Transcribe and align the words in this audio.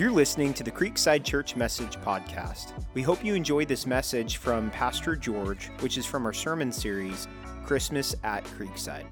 You're 0.00 0.10
listening 0.10 0.54
to 0.54 0.64
the 0.64 0.70
Creekside 0.70 1.24
Church 1.24 1.56
Message 1.56 1.98
Podcast. 1.98 2.72
We 2.94 3.02
hope 3.02 3.22
you 3.22 3.34
enjoy 3.34 3.66
this 3.66 3.86
message 3.86 4.38
from 4.38 4.70
Pastor 4.70 5.14
George, 5.14 5.66
which 5.80 5.98
is 5.98 6.06
from 6.06 6.24
our 6.24 6.32
sermon 6.32 6.72
series, 6.72 7.28
Christmas 7.66 8.16
at 8.24 8.42
Creekside. 8.44 9.04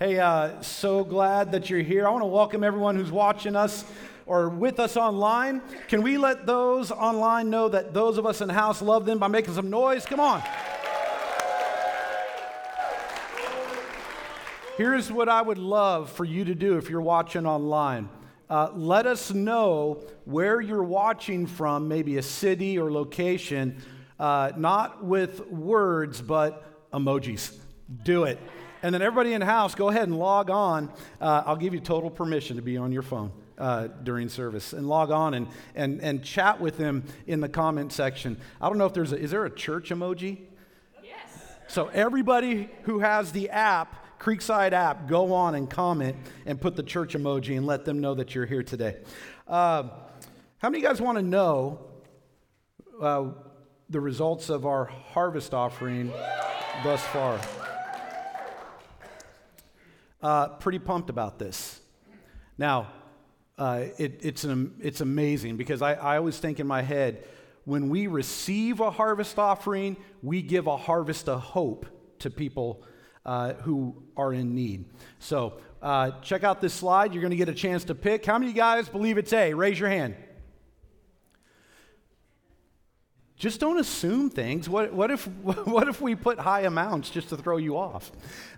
hey, 0.00 0.18
uh, 0.18 0.60
so 0.60 1.04
glad 1.04 1.52
that 1.52 1.70
you're 1.70 1.82
here. 1.82 2.04
I 2.04 2.10
want 2.10 2.22
to 2.22 2.26
welcome 2.26 2.64
everyone 2.64 2.96
who's 2.96 3.12
watching 3.12 3.54
us 3.54 3.84
or 4.26 4.48
with 4.48 4.80
us 4.80 4.96
online. 4.96 5.62
Can 5.88 6.02
we 6.02 6.18
let 6.18 6.46
those 6.46 6.90
online 6.90 7.48
know 7.48 7.68
that 7.68 7.94
those 7.94 8.18
of 8.18 8.26
us 8.26 8.40
in 8.40 8.48
the 8.48 8.54
house 8.54 8.82
love 8.82 9.06
them 9.06 9.18
by 9.18 9.28
making 9.28 9.54
some 9.54 9.70
noise? 9.70 10.04
Come 10.04 10.20
on. 10.20 10.42
Here's 14.76 15.10
what 15.10 15.28
I 15.28 15.40
would 15.40 15.58
love 15.58 16.10
for 16.10 16.24
you 16.24 16.44
to 16.44 16.54
do 16.54 16.76
if 16.76 16.90
you're 16.90 17.00
watching 17.00 17.46
online. 17.46 18.10
Uh, 18.50 18.68
let 18.74 19.06
us 19.06 19.32
know 19.32 20.02
where 20.24 20.60
you're 20.60 20.82
watching 20.82 21.46
from, 21.46 21.88
maybe 21.88 22.18
a 22.18 22.22
city 22.22 22.78
or 22.78 22.92
location, 22.92 23.80
uh, 24.20 24.52
not 24.56 25.02
with 25.02 25.46
words, 25.48 26.20
but 26.20 26.90
emojis. 26.92 27.56
Do 28.04 28.24
it. 28.24 28.38
And 28.82 28.94
then 28.94 29.02
everybody 29.02 29.32
in 29.32 29.40
the 29.40 29.46
house, 29.46 29.74
go 29.74 29.88
ahead 29.88 30.08
and 30.08 30.18
log 30.18 30.50
on. 30.50 30.92
Uh, 31.20 31.44
I'll 31.46 31.56
give 31.56 31.72
you 31.72 31.80
total 31.80 32.10
permission 32.10 32.56
to 32.56 32.62
be 32.62 32.76
on 32.76 32.92
your 32.92 33.02
phone 33.02 33.32
uh, 33.58 33.88
during 34.02 34.28
service 34.28 34.72
and 34.72 34.88
log 34.88 35.10
on 35.10 35.34
and, 35.34 35.48
and, 35.74 36.00
and 36.00 36.22
chat 36.22 36.60
with 36.60 36.76
them 36.78 37.04
in 37.26 37.40
the 37.40 37.48
comment 37.48 37.92
section. 37.92 38.36
I 38.60 38.68
don't 38.68 38.78
know 38.78 38.86
if 38.86 38.94
there's 38.94 39.12
a, 39.12 39.18
is 39.18 39.30
there 39.30 39.44
a 39.44 39.50
church 39.50 39.90
emoji? 39.90 40.40
Yes. 41.02 41.14
So 41.68 41.88
everybody 41.88 42.70
who 42.82 43.00
has 43.00 43.32
the 43.32 43.50
app, 43.50 44.20
Creekside 44.20 44.72
app, 44.72 45.08
go 45.08 45.32
on 45.32 45.54
and 45.54 45.68
comment 45.68 46.16
and 46.46 46.60
put 46.60 46.76
the 46.76 46.82
church 46.82 47.14
emoji 47.14 47.56
and 47.56 47.66
let 47.66 47.84
them 47.84 48.00
know 48.00 48.14
that 48.14 48.34
you're 48.34 48.46
here 48.46 48.62
today. 48.62 48.96
Uh, 49.46 49.84
how 50.58 50.70
many 50.70 50.78
of 50.78 50.82
you 50.82 50.88
guys 50.88 51.00
want 51.00 51.18
to 51.18 51.22
know 51.22 51.80
uh, 53.00 53.26
the 53.90 54.00
results 54.00 54.48
of 54.48 54.66
our 54.66 54.86
harvest 54.86 55.54
offering 55.54 56.12
thus 56.82 57.02
far? 57.04 57.40
Uh, 60.22 60.48
pretty 60.48 60.78
pumped 60.78 61.10
about 61.10 61.38
this. 61.38 61.80
Now, 62.58 62.90
uh, 63.58 63.84
it, 63.98 64.20
it's, 64.22 64.44
an, 64.44 64.74
it's 64.80 65.00
amazing 65.00 65.56
because 65.56 65.82
I, 65.82 65.94
I 65.94 66.16
always 66.18 66.38
think 66.38 66.60
in 66.60 66.66
my 66.66 66.82
head 66.82 67.24
when 67.64 67.88
we 67.88 68.06
receive 68.06 68.80
a 68.80 68.90
harvest 68.90 69.38
offering, 69.38 69.96
we 70.22 70.40
give 70.40 70.66
a 70.66 70.76
harvest 70.76 71.28
of 71.28 71.40
hope 71.40 71.86
to 72.20 72.30
people 72.30 72.82
uh, 73.24 73.54
who 73.54 74.02
are 74.16 74.32
in 74.32 74.54
need. 74.54 74.84
So, 75.18 75.58
uh, 75.82 76.12
check 76.22 76.44
out 76.44 76.60
this 76.60 76.72
slide. 76.72 77.12
You're 77.12 77.20
going 77.20 77.32
to 77.32 77.36
get 77.36 77.48
a 77.48 77.54
chance 77.54 77.84
to 77.84 77.94
pick. 77.94 78.24
How 78.24 78.38
many 78.38 78.52
guys 78.52 78.88
believe 78.88 79.18
it's 79.18 79.32
A? 79.32 79.52
Raise 79.52 79.78
your 79.78 79.88
hand. 79.88 80.14
Just 83.36 83.60
don't 83.60 83.78
assume 83.78 84.30
things. 84.30 84.68
What, 84.68 84.92
what, 84.92 85.10
if, 85.10 85.26
what 85.66 85.88
if 85.88 86.00
we 86.00 86.14
put 86.14 86.38
high 86.38 86.62
amounts 86.62 87.10
just 87.10 87.28
to 87.30 87.36
throw 87.36 87.56
you 87.56 87.76
off? 87.76 88.10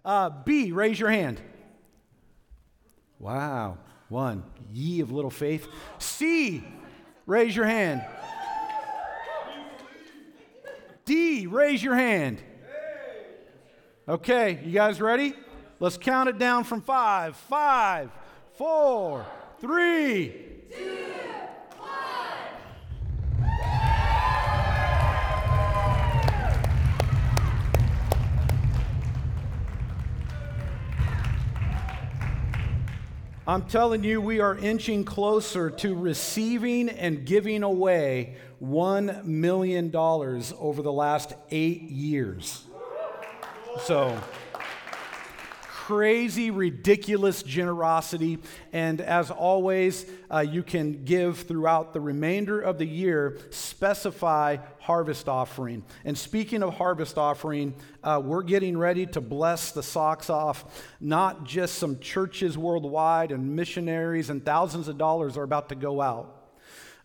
Uh, 0.04 0.30
B, 0.30 0.70
raise 0.70 1.00
your 1.00 1.10
hand. 1.10 1.40
Wow. 3.18 3.78
One. 4.08 4.42
Ye 4.72 5.00
of 5.00 5.12
little 5.12 5.30
faith. 5.30 5.68
C, 5.98 6.64
raise 7.26 7.54
your 7.54 7.66
hand. 7.66 8.04
D, 11.04 11.46
raise 11.46 11.82
your 11.82 11.94
hand. 11.94 12.42
Okay, 14.08 14.60
you 14.64 14.72
guys 14.72 15.00
ready? 15.00 15.34
Let's 15.80 15.96
count 15.96 16.28
it 16.28 16.38
down 16.38 16.64
from 16.64 16.80
five. 16.80 17.36
Five, 17.36 18.10
four, 18.54 19.24
three, 19.60 20.34
two, 20.70 21.04
I'm 33.48 33.62
telling 33.62 34.04
you, 34.04 34.20
we 34.20 34.40
are 34.40 34.58
inching 34.58 35.06
closer 35.06 35.70
to 35.70 35.94
receiving 35.94 36.90
and 36.90 37.24
giving 37.24 37.62
away 37.62 38.36
$1 38.62 39.24
million 39.24 39.90
over 39.96 40.82
the 40.82 40.92
last 40.92 41.32
eight 41.50 41.80
years. 41.80 42.66
So, 43.84 44.20
crazy, 45.88 46.50
ridiculous 46.50 47.42
generosity. 47.42 48.36
And 48.74 49.00
as 49.00 49.30
always, 49.30 50.04
uh, 50.30 50.40
you 50.40 50.62
can 50.62 51.02
give 51.06 51.38
throughout 51.38 51.94
the 51.94 52.00
remainder 52.02 52.60
of 52.60 52.76
the 52.76 52.84
year, 52.84 53.38
specify 53.48 54.58
harvest 54.80 55.30
offering. 55.30 55.82
And 56.04 56.18
speaking 56.18 56.62
of 56.62 56.74
harvest 56.74 57.16
offering, 57.16 57.72
uh, 58.04 58.20
we're 58.22 58.42
getting 58.42 58.76
ready 58.76 59.06
to 59.06 59.22
bless 59.22 59.70
the 59.70 59.82
socks 59.82 60.28
off 60.28 60.84
not 61.00 61.44
just 61.44 61.76
some 61.76 61.98
churches 62.00 62.58
worldwide 62.58 63.32
and 63.32 63.56
missionaries, 63.56 64.28
and 64.28 64.44
thousands 64.44 64.88
of 64.88 64.98
dollars 64.98 65.38
are 65.38 65.42
about 65.42 65.70
to 65.70 65.74
go 65.74 66.02
out. 66.02 66.37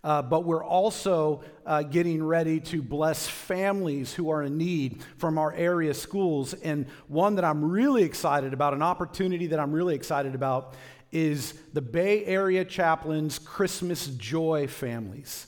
Uh, 0.03 0.21
but 0.21 0.43
we're 0.43 0.63
also 0.63 1.41
uh, 1.65 1.81
getting 1.81 2.21
ready 2.21 2.59
to 2.59 2.81
bless 2.81 3.25
families 3.25 4.13
who 4.13 4.29
are 4.29 4.43
in 4.43 4.57
need 4.57 5.01
from 5.17 5.37
our 5.37 5.53
area 5.53 5.93
schools. 5.93 6.53
And 6.55 6.87
one 7.07 7.35
that 7.35 7.45
I'm 7.45 7.63
really 7.63 8.03
excited 8.03 8.53
about, 8.53 8.73
an 8.73 8.81
opportunity 8.81 9.47
that 9.47 9.59
I'm 9.59 9.71
really 9.71 9.95
excited 9.95 10.35
about, 10.35 10.75
is 11.13 11.53
the 11.71 11.81
Bay 11.81 12.25
Area 12.25 12.65
Chaplains 12.65 13.39
Christmas 13.39 14.07
Joy 14.07 14.67
Families. 14.67 15.47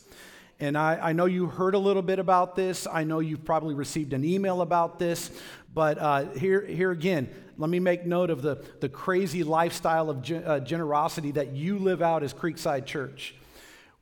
And 0.59 0.77
I, 0.77 1.09
I, 1.09 1.11
know 1.11 1.25
you 1.25 1.47
heard 1.47 1.75
a 1.75 1.79
little 1.79 2.01
bit 2.01 2.17
about 2.17 2.55
this. 2.55 2.87
I 2.89 3.03
know 3.03 3.19
you've 3.19 3.43
probably 3.43 3.75
received 3.75 4.13
an 4.13 4.23
email 4.23 4.61
about 4.61 4.99
this. 4.99 5.31
But 5.73 5.97
uh, 5.97 6.29
here, 6.29 6.65
here 6.65 6.91
again, 6.91 7.29
let 7.57 7.69
me 7.69 7.79
make 7.79 8.05
note 8.05 8.29
of 8.29 8.41
the, 8.41 8.63
the 8.79 8.87
crazy 8.87 9.43
lifestyle 9.43 10.09
of 10.09 10.21
ge- 10.21 10.31
uh, 10.31 10.61
generosity 10.61 11.31
that 11.31 11.51
you 11.51 11.77
live 11.77 12.01
out 12.01 12.23
as 12.23 12.33
Creekside 12.33 12.85
Church 12.85 13.35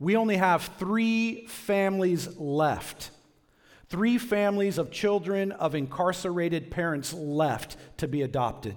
we 0.04 0.18
only 0.18 0.36
have 0.36 0.64
three 0.78 1.46
families 1.48 2.38
left. 2.38 3.10
Three 3.88 4.18
families 4.18 4.78
of 4.78 4.92
children 4.92 5.54
of 5.54 5.76
incarcerated 5.76 6.70
parents 6.72 7.14
left 7.14 7.78
to 7.98 8.08
be 8.10 8.22
adopted. 8.22 8.76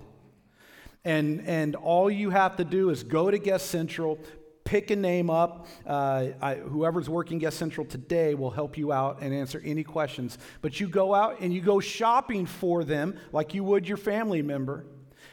And, 1.05 1.43
and 1.47 1.75
all 1.75 2.09
you 2.09 2.31
have 2.31 2.57
to 2.59 2.65
do 2.65 2.91
is 2.91 3.03
go 3.03 3.29
to 3.29 3.39
Guest 3.39 3.71
Central, 3.71 4.21
pick 4.63 4.93
a 4.93 4.97
name 4.97 5.29
up. 5.29 5.67
Uh, 5.85 6.29
I, 6.41 6.55
whoever's 6.57 7.09
working 7.09 7.39
Guest 7.39 7.59
Central 7.59 7.87
today 7.87 8.35
will 8.37 8.51
help 8.53 8.79
you 8.79 8.93
out 8.93 9.19
and 9.21 9.35
answer 9.35 9.61
any 9.65 9.83
questions. 9.83 10.39
But 10.63 10.79
you 10.79 10.87
go 10.87 11.13
out 11.13 11.41
and 11.41 11.53
you 11.53 11.61
go 11.61 11.81
shopping 11.81 12.47
for 12.47 12.85
them 12.85 13.19
like 13.33 13.53
you 13.53 13.65
would 13.65 13.89
your 13.89 13.97
family 13.97 14.43
member. 14.43 14.85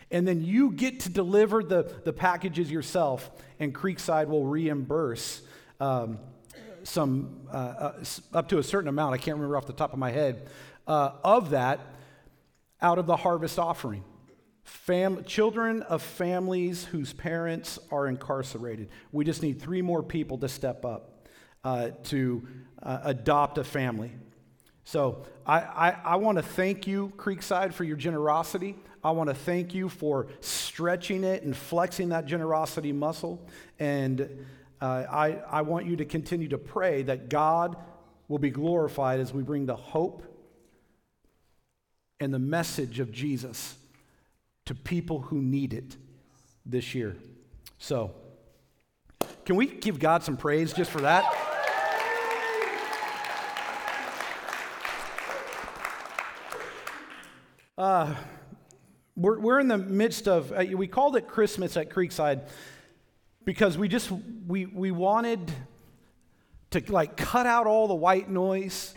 And 0.09 0.27
then 0.27 0.43
you 0.43 0.71
get 0.71 1.01
to 1.01 1.09
deliver 1.09 1.63
the, 1.63 1.91
the 2.03 2.13
packages 2.13 2.71
yourself, 2.71 3.29
and 3.59 3.75
Creekside 3.75 4.27
will 4.27 4.45
reimburse 4.45 5.43
um, 5.79 6.19
some 6.83 7.47
uh, 7.51 7.55
uh, 7.55 8.03
up 8.33 8.49
to 8.49 8.57
a 8.57 8.63
certain 8.63 8.89
amount, 8.89 9.13
I 9.13 9.17
can't 9.17 9.37
remember 9.37 9.57
off 9.57 9.65
the 9.65 9.73
top 9.73 9.93
of 9.93 9.99
my 9.99 10.11
head, 10.11 10.49
uh, 10.87 11.11
of 11.23 11.51
that 11.51 11.79
out 12.81 12.99
of 12.99 13.05
the 13.05 13.15
harvest 13.15 13.57
offering. 13.57 14.03
Fam- 14.63 15.23
children 15.25 15.81
of 15.83 16.01
families 16.01 16.85
whose 16.85 17.13
parents 17.13 17.79
are 17.91 18.07
incarcerated. 18.07 18.89
We 19.11 19.25
just 19.25 19.41
need 19.41 19.61
three 19.61 19.81
more 19.81 20.03
people 20.03 20.37
to 20.39 20.49
step 20.49 20.85
up 20.85 21.27
uh, 21.63 21.91
to 22.05 22.47
uh, 22.81 22.99
adopt 23.03 23.57
a 23.57 23.63
family. 23.63 24.11
So 24.85 25.23
I, 25.45 25.59
I, 25.59 25.97
I 26.03 26.15
want 26.17 26.37
to 26.37 26.43
thank 26.43 26.87
you, 26.87 27.13
Creekside, 27.15 27.73
for 27.73 27.85
your 27.85 27.95
generosity. 27.95 28.75
I 29.03 29.11
want 29.11 29.29
to 29.29 29.35
thank 29.35 29.73
you 29.73 29.89
for 29.89 30.27
stretching 30.41 31.23
it 31.23 31.43
and 31.43 31.55
flexing 31.55 32.09
that 32.09 32.25
generosity 32.25 32.91
muscle. 32.91 33.47
And 33.79 34.45
uh, 34.83 35.05
I, 35.09 35.41
I 35.49 35.61
want 35.61 35.85
you 35.85 35.95
to 35.95 36.03
continue 36.03 36.49
to 36.49 36.57
pray 36.57 37.03
that 37.03 37.29
God 37.29 37.77
will 38.27 38.37
be 38.37 38.49
glorified 38.49 39.21
as 39.21 39.33
we 39.33 39.41
bring 39.41 39.65
the 39.65 39.77
hope 39.77 40.23
and 42.19 42.33
the 42.33 42.39
message 42.39 42.99
of 42.99 43.09
Jesus 43.09 43.77
to 44.65 44.75
people 44.75 45.21
who 45.21 45.41
need 45.41 45.73
it 45.73 45.95
this 46.65 46.93
year. 46.93 47.15
So, 47.77 48.13
can 49.45 49.55
we 49.55 49.67
give 49.67 49.99
God 49.99 50.21
some 50.21 50.35
praise 50.35 50.73
just 50.73 50.91
for 50.91 50.99
that? 50.99 51.23
Uh, 57.77 58.15
we're, 59.15 59.39
we're 59.39 59.59
in 59.61 59.69
the 59.69 59.77
midst 59.77 60.27
of, 60.27 60.51
uh, 60.51 60.65
we 60.75 60.87
called 60.87 61.15
it 61.15 61.29
Christmas 61.29 61.77
at 61.77 61.89
Creekside 61.89 62.49
because 63.45 63.77
we 63.77 63.87
just 63.87 64.11
we 64.47 64.65
we 64.65 64.91
wanted 64.91 65.51
to 66.71 66.83
like 66.91 67.17
cut 67.17 67.45
out 67.45 67.67
all 67.67 67.87
the 67.87 67.95
white 67.95 68.29
noise, 68.29 68.93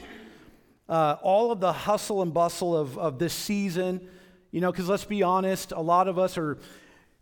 uh, 0.88 1.16
all 1.22 1.50
of 1.50 1.60
the 1.60 1.72
hustle 1.72 2.22
and 2.22 2.32
bustle 2.32 2.76
of, 2.76 2.96
of 2.98 3.18
this 3.18 3.34
season. 3.34 4.08
You 4.50 4.60
know, 4.60 4.70
because 4.70 4.88
let's 4.88 5.04
be 5.04 5.22
honest, 5.22 5.72
a 5.72 5.80
lot 5.80 6.08
of 6.08 6.18
us 6.18 6.38
are 6.38 6.58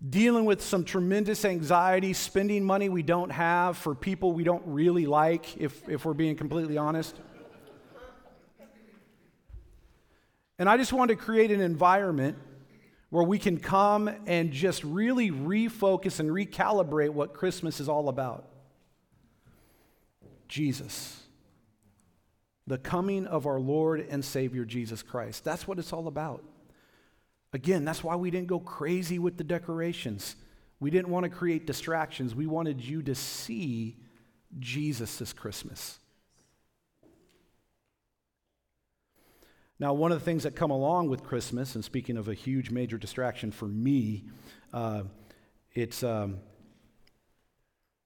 dealing 0.09 0.44
with 0.44 0.62
some 0.62 0.85
tremendous 0.85 1.44
anxiety, 1.44 2.12
spending 2.12 2.65
money 2.65 2.88
we 2.88 3.03
don't 3.03 3.31
have 3.31 3.76
for 3.76 3.94
people 3.94 4.32
we 4.32 4.44
don't 4.44 4.62
really 4.67 5.06
like, 5.06 5.56
if, 5.56 5.88
if 5.88 6.05
we're 6.05 6.15
being 6.15 6.37
completely 6.37 6.76
honest. 6.76 7.17
And 10.59 10.69
I 10.69 10.76
just 10.76 10.93
want 10.93 11.09
to 11.09 11.17
create 11.17 11.50
an 11.50 11.61
environment 11.61 12.38
where 13.14 13.22
we 13.22 13.38
can 13.38 13.61
come 13.61 14.11
and 14.26 14.50
just 14.50 14.82
really 14.82 15.31
refocus 15.31 16.19
and 16.19 16.31
recalibrate 16.31 17.11
what 17.11 17.32
Christmas 17.32 17.78
is 17.78 17.88
all 17.88 18.08
about 18.08 18.44
Jesus. 20.49 21.22
The 22.66 22.76
coming 22.76 23.28
of 23.28 23.46
our 23.46 23.61
Lord 23.61 24.05
and 24.11 24.25
Savior 24.25 24.64
Jesus 24.64 25.00
Christ. 25.00 25.44
That's 25.44 25.69
what 25.69 25.78
it's 25.78 25.93
all 25.93 26.08
about. 26.08 26.43
Again, 27.52 27.84
that's 27.84 28.02
why 28.02 28.16
we 28.16 28.32
didn't 28.32 28.49
go 28.49 28.58
crazy 28.58 29.20
with 29.20 29.37
the 29.37 29.44
decorations. 29.44 30.34
We 30.81 30.90
didn't 30.90 31.11
want 31.11 31.22
to 31.22 31.31
create 31.31 31.69
distractions. 31.69 32.34
We 32.34 32.49
wanted 32.49 32.81
you 32.81 33.00
to 33.02 33.14
see 33.14 33.96
Jesus 34.58 35.19
this 35.19 35.32
Christmas. 35.32 36.00
Now, 39.81 39.93
one 39.93 40.12
of 40.12 40.21
the 40.21 40.25
things 40.25 40.44
that 40.44 40.55
come 40.55 40.71
along 40.71 41.09
with 41.09 41.25
Christmas, 41.25 41.75
and 41.75 41.85
speaking 41.85 42.17
of 42.17 42.29
a 42.29 42.35
huge 42.35 42.71
major 42.71 42.97
distraction 42.97 43.50
for 43.50 43.67
me, 43.67 44.25
uh, 44.73 45.03
it's 45.73 46.05
um, 46.05 46.38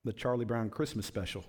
the 0.02 0.14
Charlie 0.14 0.46
Brown 0.46 0.70
Christmas 0.70 1.04
special. 1.04 1.44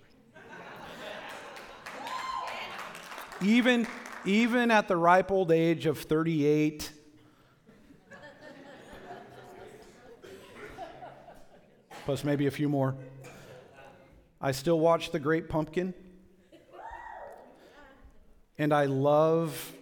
even, 3.42 3.88
even 4.26 4.72
at 4.72 4.90
the 4.90 4.98
ripe 4.98 5.32
old 5.32 5.54
age 5.54 5.86
of 5.86 5.98
38, 5.98 6.92
plus 12.04 12.26
maybe 12.26 12.48
a 12.48 12.52
few 12.52 12.68
more, 12.68 12.94
I 14.42 14.52
still 14.52 14.82
watch 14.82 15.12
The 15.12 15.20
Great 15.20 15.48
Pumpkin. 15.48 15.94
And 18.58 18.74
I 18.74 18.88
love 18.88 19.76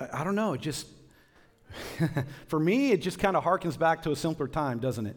I, 0.00 0.20
I 0.20 0.24
don't 0.24 0.34
know, 0.34 0.54
it 0.54 0.60
just, 0.60 0.86
for 2.46 2.58
me, 2.58 2.92
it 2.92 3.02
just 3.02 3.18
kind 3.18 3.36
of 3.36 3.44
harkens 3.44 3.78
back 3.78 4.02
to 4.02 4.10
a 4.10 4.16
simpler 4.16 4.48
time, 4.48 4.78
doesn't 4.78 5.06
it? 5.06 5.16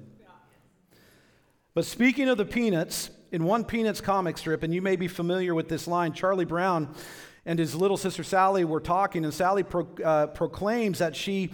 But 1.74 1.86
speaking 1.86 2.28
of 2.28 2.38
the 2.38 2.46
Peanuts, 2.46 3.12
in 3.32 3.44
one 3.44 3.64
Peanuts 3.64 4.02
comic 4.02 4.38
strip, 4.38 4.64
and 4.64 4.74
you 4.74 4.82
may 4.82 4.96
be 4.96 5.08
familiar 5.08 5.54
with 5.54 5.70
this 5.70 5.88
line, 5.88 6.14
Charlie 6.14 6.46
Brown 6.46 6.96
and 7.46 7.60
his 7.60 7.76
little 7.76 7.98
sister 7.98 8.24
Sally 8.24 8.66
were 8.66 8.82
talking, 8.82 9.24
and 9.24 9.34
Sally 9.34 9.64
pro, 9.64 9.88
uh, 10.04 10.28
proclaims 10.28 11.00
that 11.00 11.16
she 11.16 11.52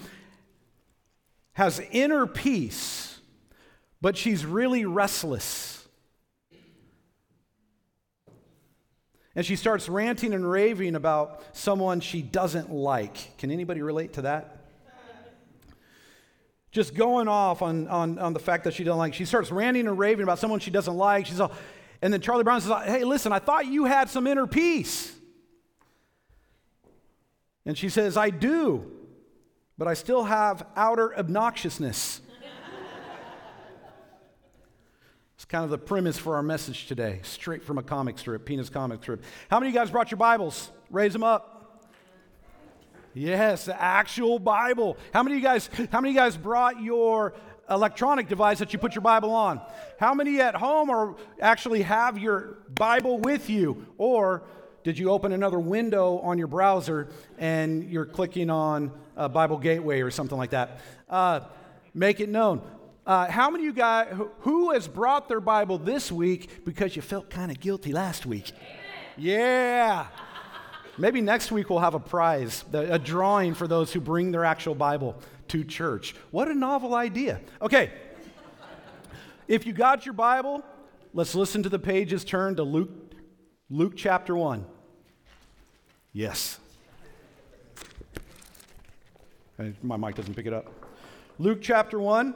has 1.54 1.80
inner 1.92 2.26
peace, 2.26 3.20
but 4.02 4.18
she's 4.18 4.46
really 4.46 4.86
restless. 4.86 5.83
And 9.36 9.46
she 9.46 9.56
starts 9.56 9.90
ranting 9.90 10.34
and 10.34 10.50
raving 10.50 10.96
about 10.96 11.44
someone 11.54 12.00
she 12.00 12.22
doesn't 12.22 12.72
like. 12.72 13.38
Can 13.38 13.50
anybody 13.50 13.82
relate 13.82 14.14
to 14.14 14.24
that? 14.24 14.58
Just 16.72 16.96
going 16.96 17.28
off 17.28 17.62
on, 17.62 17.88
on, 17.88 18.18
on 18.20 18.34
the 18.34 18.40
fact 18.40 18.64
that 18.64 18.74
she 18.74 18.84
doesn't 18.84 18.98
like. 18.98 19.14
She 19.14 19.26
starts 19.26 19.52
ranting 19.52 19.88
and 19.88 19.98
raving 19.98 20.24
about 20.24 20.40
someone 20.40 20.60
she 20.60 20.72
doesn't 20.72 20.96
like. 20.96 21.28
She's 21.28 21.40
all, 21.40 21.52
and 22.02 22.12
then 22.12 22.20
Charlie 22.20 22.44
Brown 22.44 22.62
says, 22.62 22.72
Hey, 22.86 23.04
listen, 23.04 23.32
I 23.32 23.40
thought 23.40 23.66
you 23.68 23.86
had 23.86 24.10
some 24.10 24.28
inner 24.28 24.46
peace. 24.46 25.16
And 27.66 27.78
she 27.78 27.90
says, 27.90 28.18
I 28.18 28.30
do, 28.30 28.92
but 29.78 29.88
I 29.88 29.94
still 29.94 30.24
have 30.26 30.66
outer 30.76 31.14
obnoxiousness. 31.18 32.20
It's 35.44 35.52
kind 35.52 35.66
of 35.66 35.72
the 35.72 35.78
premise 35.78 36.18
for 36.18 36.38
our 36.38 36.42
message 36.42 36.88
today, 36.88 37.20
straight 37.22 37.66
from 37.66 37.78
a 37.78 37.84
comic 37.84 38.18
strip, 38.18 38.46
Peanuts 38.46 38.70
comic 38.70 39.04
strip. 39.04 39.22
How 39.52 39.60
many 39.60 39.68
of 39.68 39.74
you 39.74 39.80
guys 39.82 39.92
brought 39.92 40.10
your 40.10 40.18
Bibles? 40.18 40.72
Raise 40.90 41.12
them 41.12 41.22
up. 41.22 41.84
Yes, 43.14 43.66
the 43.66 43.80
actual 43.80 44.40
Bible. 44.40 44.98
How 45.14 45.22
many 45.22 45.36
of 45.36 45.42
you 45.42 45.46
guys, 45.46 45.70
how 45.92 46.00
many 46.00 46.12
of 46.12 46.16
you 46.16 46.22
guys 46.22 46.38
brought 46.38 46.82
your 46.82 47.34
electronic 47.70 48.30
device 48.30 48.60
that 48.60 48.72
you 48.72 48.80
put 48.80 48.96
your 48.96 49.02
Bible 49.02 49.32
on? 49.32 49.60
How 50.00 50.14
many 50.14 50.40
at 50.40 50.56
home 50.56 50.90
are 50.90 51.18
actually 51.42 51.82
have 51.82 52.18
your 52.18 52.60
Bible 52.74 53.20
with 53.20 53.50
you? 53.50 53.86
Or 53.98 54.44
did 54.86 54.98
you 54.98 55.10
open 55.10 55.34
another 55.34 55.60
window 55.60 56.20
on 56.20 56.38
your 56.38 56.48
browser 56.48 57.10
and 57.38 57.84
you're 57.92 58.06
clicking 58.06 58.50
on 58.50 58.94
Bible 59.18 59.58
Gateway 59.58 60.00
or 60.00 60.10
something 60.10 60.38
like 60.38 60.52
that? 60.52 60.80
Uh, 61.10 61.42
make 61.94 62.22
it 62.22 62.30
known. 62.30 62.62
Uh, 63.06 63.30
how 63.30 63.50
many 63.50 63.64
of 63.64 63.66
you 63.66 63.74
guys, 63.74 64.16
who 64.40 64.72
has 64.72 64.88
brought 64.88 65.28
their 65.28 65.42
Bible 65.42 65.78
this 65.78 66.12
week 66.12 66.64
because 66.64 66.96
you 66.96 67.02
felt 67.02 67.30
kind 67.30 67.52
of 67.52 67.60
guilty 67.60 67.92
last 67.92 68.26
week? 68.26 68.54
Yeah. 69.18 70.08
Maybe 70.98 71.20
next 71.20 71.52
week 71.52 71.70
we'll 71.70 71.80
have 71.80 71.96
a 71.96 72.00
prize, 72.00 72.64
a 72.72 72.98
drawing 72.98 73.56
for 73.56 73.68
those 73.68 73.92
who 73.92 74.00
bring 74.00 74.32
their 74.32 74.46
actual 74.46 74.74
Bible 74.74 75.18
to 75.50 75.66
church. 75.66 76.16
What 76.32 76.48
a 76.48 76.54
novel 76.54 76.96
idea. 76.96 77.42
Okay. 77.62 77.92
If 79.50 79.66
you 79.66 79.74
got 79.74 80.06
your 80.06 80.14
Bible, 80.14 80.64
let's 81.14 81.36
listen 81.36 81.64
to 81.64 81.70
the 81.70 81.80
pages 81.80 82.24
turn 82.24 82.56
to 82.56 82.64
Luke, 82.64 82.92
Luke 83.70 83.94
chapter 83.98 84.36
1. 84.36 84.66
Yes. 86.14 86.58
My 89.82 89.98
mic 89.98 90.16
doesn't 90.16 90.36
pick 90.36 90.46
it 90.46 90.54
up. 90.54 90.72
Luke 91.38 91.60
chapter 91.62 92.00
1. 92.00 92.34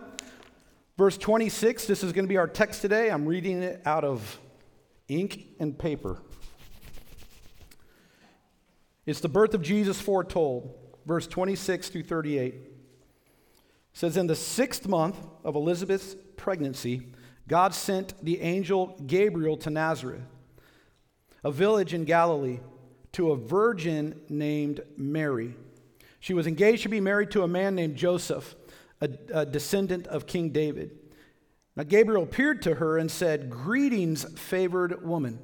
Verse 0.97 1.15
26, 1.15 1.85
this 1.85 2.03
is 2.03 2.11
going 2.11 2.25
to 2.25 2.29
be 2.29 2.37
our 2.37 2.47
text 2.47 2.81
today. 2.81 3.09
I'm 3.09 3.27
reading 3.27 3.61
it 3.61 3.83
out 3.85 4.03
of 4.03 4.39
ink 5.07 5.45
and 5.59 5.77
paper. 5.77 6.17
It's 9.05 9.19
the 9.19 9.29
birth 9.29 9.53
of 9.53 9.61
Jesus 9.61 10.01
foretold, 10.01 10.73
verse 11.05 11.27
26 11.27 11.89
through 11.89 12.03
38. 12.03 12.53
It 12.55 12.61
says, 13.93 14.17
In 14.17 14.25
the 14.25 14.35
sixth 14.35 14.87
month 14.87 15.17
of 15.43 15.55
Elizabeth's 15.55 16.15
pregnancy, 16.35 17.13
God 17.47 17.75
sent 17.75 18.13
the 18.25 18.41
angel 18.41 18.99
Gabriel 19.05 19.55
to 19.57 19.69
Nazareth, 19.69 20.25
a 21.43 21.51
village 21.51 21.93
in 21.93 22.05
Galilee, 22.05 22.59
to 23.13 23.31
a 23.31 23.37
virgin 23.37 24.19
named 24.29 24.81
Mary. 24.97 25.53
She 26.19 26.33
was 26.33 26.47
engaged 26.47 26.83
to 26.83 26.89
be 26.89 26.99
married 26.99 27.29
to 27.31 27.43
a 27.43 27.47
man 27.47 27.75
named 27.75 27.95
Joseph 27.95 28.55
a, 29.01 29.09
a 29.33 29.45
descendant 29.45 30.07
of 30.07 30.27
King 30.27 30.49
David. 30.49 30.97
Now, 31.75 31.83
Gabriel 31.83 32.23
appeared 32.23 32.61
to 32.63 32.75
her 32.75 32.97
and 32.97 33.11
said, 33.11 33.49
Greetings, 33.49 34.25
favored 34.39 35.05
woman. 35.05 35.39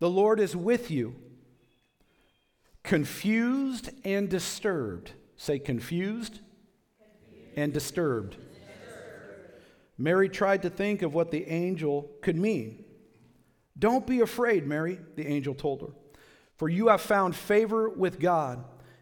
The 0.00 0.10
Lord 0.10 0.40
is 0.40 0.56
with 0.56 0.90
you. 0.90 1.14
Confused 2.82 3.90
and 4.04 4.28
disturbed. 4.28 5.12
Say 5.36 5.58
confused, 5.58 6.40
confused. 6.40 7.52
and 7.56 7.72
disturbed. 7.72 8.30
disturbed. 8.30 9.52
Mary 9.96 10.28
tried 10.28 10.62
to 10.62 10.70
think 10.70 11.02
of 11.02 11.14
what 11.14 11.30
the 11.30 11.46
angel 11.46 12.10
could 12.22 12.36
mean. 12.36 12.84
Don't 13.78 14.06
be 14.06 14.20
afraid, 14.20 14.66
Mary, 14.66 14.98
the 15.16 15.26
angel 15.26 15.54
told 15.54 15.82
her, 15.82 15.94
for 16.56 16.68
you 16.68 16.88
have 16.88 17.00
found 17.00 17.34
favor 17.36 17.88
with 17.88 18.18
God 18.18 18.64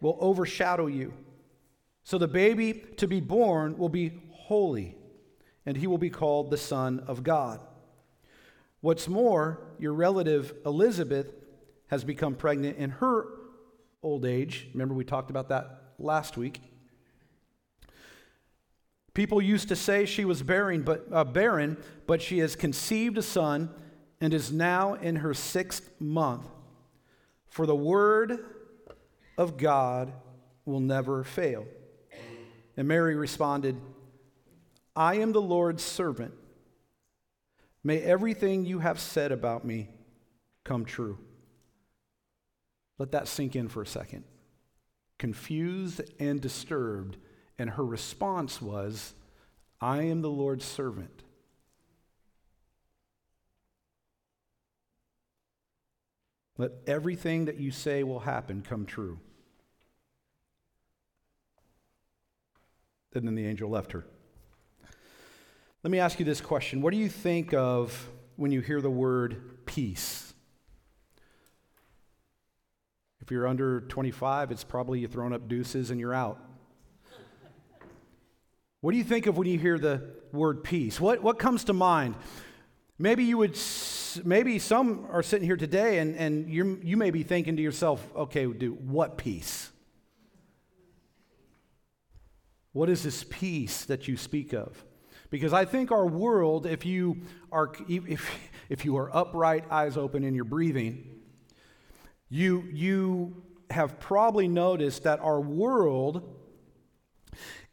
will 0.00 0.16
overshadow 0.20 0.86
you. 0.86 1.12
So 2.04 2.18
the 2.18 2.28
baby 2.28 2.84
to 2.96 3.06
be 3.06 3.20
born 3.20 3.76
will 3.76 3.88
be 3.88 4.20
holy, 4.30 4.96
and 5.66 5.76
he 5.76 5.86
will 5.86 5.98
be 5.98 6.10
called 6.10 6.50
the 6.50 6.56
Son 6.56 7.04
of 7.06 7.22
God. 7.22 7.60
What's 8.80 9.08
more, 9.08 9.60
your 9.78 9.92
relative 9.92 10.54
Elizabeth 10.64 11.34
has 11.88 12.04
become 12.04 12.34
pregnant 12.34 12.78
in 12.78 12.90
her 12.90 13.26
old 14.02 14.24
age. 14.24 14.68
Remember, 14.72 14.94
we 14.94 15.04
talked 15.04 15.30
about 15.30 15.48
that 15.48 15.92
last 15.98 16.36
week. 16.36 16.60
People 19.14 19.42
used 19.42 19.68
to 19.68 19.76
say 19.76 20.06
she 20.06 20.24
was 20.24 20.42
barren, 20.42 20.82
but, 20.82 21.06
uh, 21.12 21.24
barren, 21.24 21.76
but 22.06 22.22
she 22.22 22.38
has 22.38 22.54
conceived 22.54 23.18
a 23.18 23.22
son 23.22 23.68
and 24.20 24.32
is 24.32 24.52
now 24.52 24.94
in 24.94 25.16
her 25.16 25.34
sixth 25.34 25.90
month, 26.00 26.46
for 27.48 27.66
the 27.66 27.74
word 27.74 28.38
of 29.38 29.56
God 29.56 30.12
will 30.66 30.80
never 30.80 31.24
fail. 31.24 31.64
And 32.76 32.86
Mary 32.86 33.14
responded, 33.14 33.80
I 34.94 35.14
am 35.14 35.32
the 35.32 35.40
Lord's 35.40 35.82
servant. 35.82 36.34
May 37.82 38.00
everything 38.00 38.66
you 38.66 38.80
have 38.80 39.00
said 39.00 39.32
about 39.32 39.64
me 39.64 39.88
come 40.64 40.84
true. 40.84 41.18
Let 42.98 43.12
that 43.12 43.28
sink 43.28 43.54
in 43.54 43.68
for 43.68 43.80
a 43.80 43.86
second. 43.86 44.24
Confused 45.18 46.00
and 46.18 46.40
disturbed, 46.40 47.16
and 47.58 47.70
her 47.70 47.84
response 47.84 48.60
was, 48.60 49.14
I 49.80 50.02
am 50.02 50.20
the 50.20 50.30
Lord's 50.30 50.64
servant. 50.64 51.22
Let 56.56 56.72
everything 56.88 57.44
that 57.44 57.60
you 57.60 57.70
say 57.70 58.02
will 58.02 58.20
happen 58.20 58.62
come 58.62 58.84
true. 58.84 59.20
And 63.14 63.26
then 63.26 63.34
the 63.34 63.46
angel 63.46 63.70
left 63.70 63.92
her. 63.92 64.04
Let 65.82 65.90
me 65.90 65.98
ask 65.98 66.18
you 66.18 66.24
this 66.24 66.40
question 66.40 66.82
What 66.82 66.92
do 66.92 66.98
you 66.98 67.08
think 67.08 67.54
of 67.54 68.08
when 68.36 68.52
you 68.52 68.60
hear 68.60 68.80
the 68.80 68.90
word 68.90 69.64
peace? 69.66 70.34
If 73.20 73.30
you're 73.30 73.46
under 73.46 73.82
25, 73.82 74.50
it's 74.50 74.64
probably 74.64 75.00
you 75.00 75.08
throwing 75.08 75.34
up 75.34 75.48
deuces 75.48 75.90
and 75.90 76.00
you're 76.00 76.14
out. 76.14 76.40
What 78.80 78.92
do 78.92 78.96
you 78.96 79.04
think 79.04 79.26
of 79.26 79.36
when 79.36 79.48
you 79.48 79.58
hear 79.58 79.78
the 79.78 80.02
word 80.32 80.62
peace? 80.62 81.00
What, 81.00 81.22
what 81.22 81.38
comes 81.38 81.64
to 81.64 81.72
mind? 81.72 82.14
Maybe 82.98 83.24
you 83.24 83.36
would, 83.38 83.58
maybe 84.24 84.58
some 84.58 85.06
are 85.10 85.22
sitting 85.22 85.46
here 85.46 85.56
today 85.56 85.98
and, 85.98 86.16
and 86.16 86.48
you 86.48 86.80
you 86.82 86.96
may 86.96 87.10
be 87.10 87.22
thinking 87.22 87.56
to 87.56 87.62
yourself, 87.62 88.02
okay, 88.16 88.46
dude, 88.46 88.88
what 88.88 89.18
peace? 89.18 89.70
What 92.78 92.88
is 92.88 93.02
this 93.02 93.24
peace 93.24 93.86
that 93.86 94.06
you 94.06 94.16
speak 94.16 94.52
of? 94.52 94.84
Because 95.30 95.52
I 95.52 95.64
think 95.64 95.90
our 95.90 96.06
world, 96.06 96.64
if 96.64 96.86
you 96.86 97.22
are, 97.50 97.72
if, 97.88 98.30
if 98.68 98.84
you 98.84 98.96
are 98.98 99.10
upright, 99.16 99.64
eyes 99.68 99.96
open, 99.96 100.22
and 100.22 100.36
you're 100.36 100.44
breathing, 100.44 101.18
you, 102.28 102.62
you 102.72 103.42
have 103.68 103.98
probably 103.98 104.46
noticed 104.46 105.02
that 105.02 105.18
our 105.18 105.40
world 105.40 106.38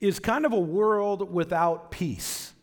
is 0.02 0.20
kind 0.20 0.44
of 0.44 0.54
a 0.54 0.60
world 0.60 1.32
without 1.32 1.92
peace. 1.92 2.56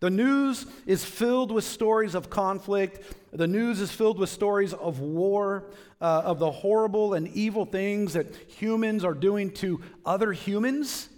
The 0.00 0.10
news 0.10 0.66
is 0.84 1.02
filled 1.02 1.50
with 1.50 1.64
stories 1.64 2.14
of 2.14 2.28
conflict. 2.28 3.14
The 3.32 3.46
news 3.46 3.80
is 3.80 3.90
filled 3.90 4.18
with 4.18 4.28
stories 4.28 4.74
of 4.74 4.98
war, 4.98 5.70
uh, 6.02 6.22
of 6.24 6.40
the 6.40 6.50
horrible 6.50 7.14
and 7.14 7.28
evil 7.28 7.64
things 7.64 8.14
that 8.14 8.34
humans 8.58 9.04
are 9.04 9.14
doing 9.14 9.52
to 9.52 9.80
other 10.04 10.32
humans. 10.32 11.08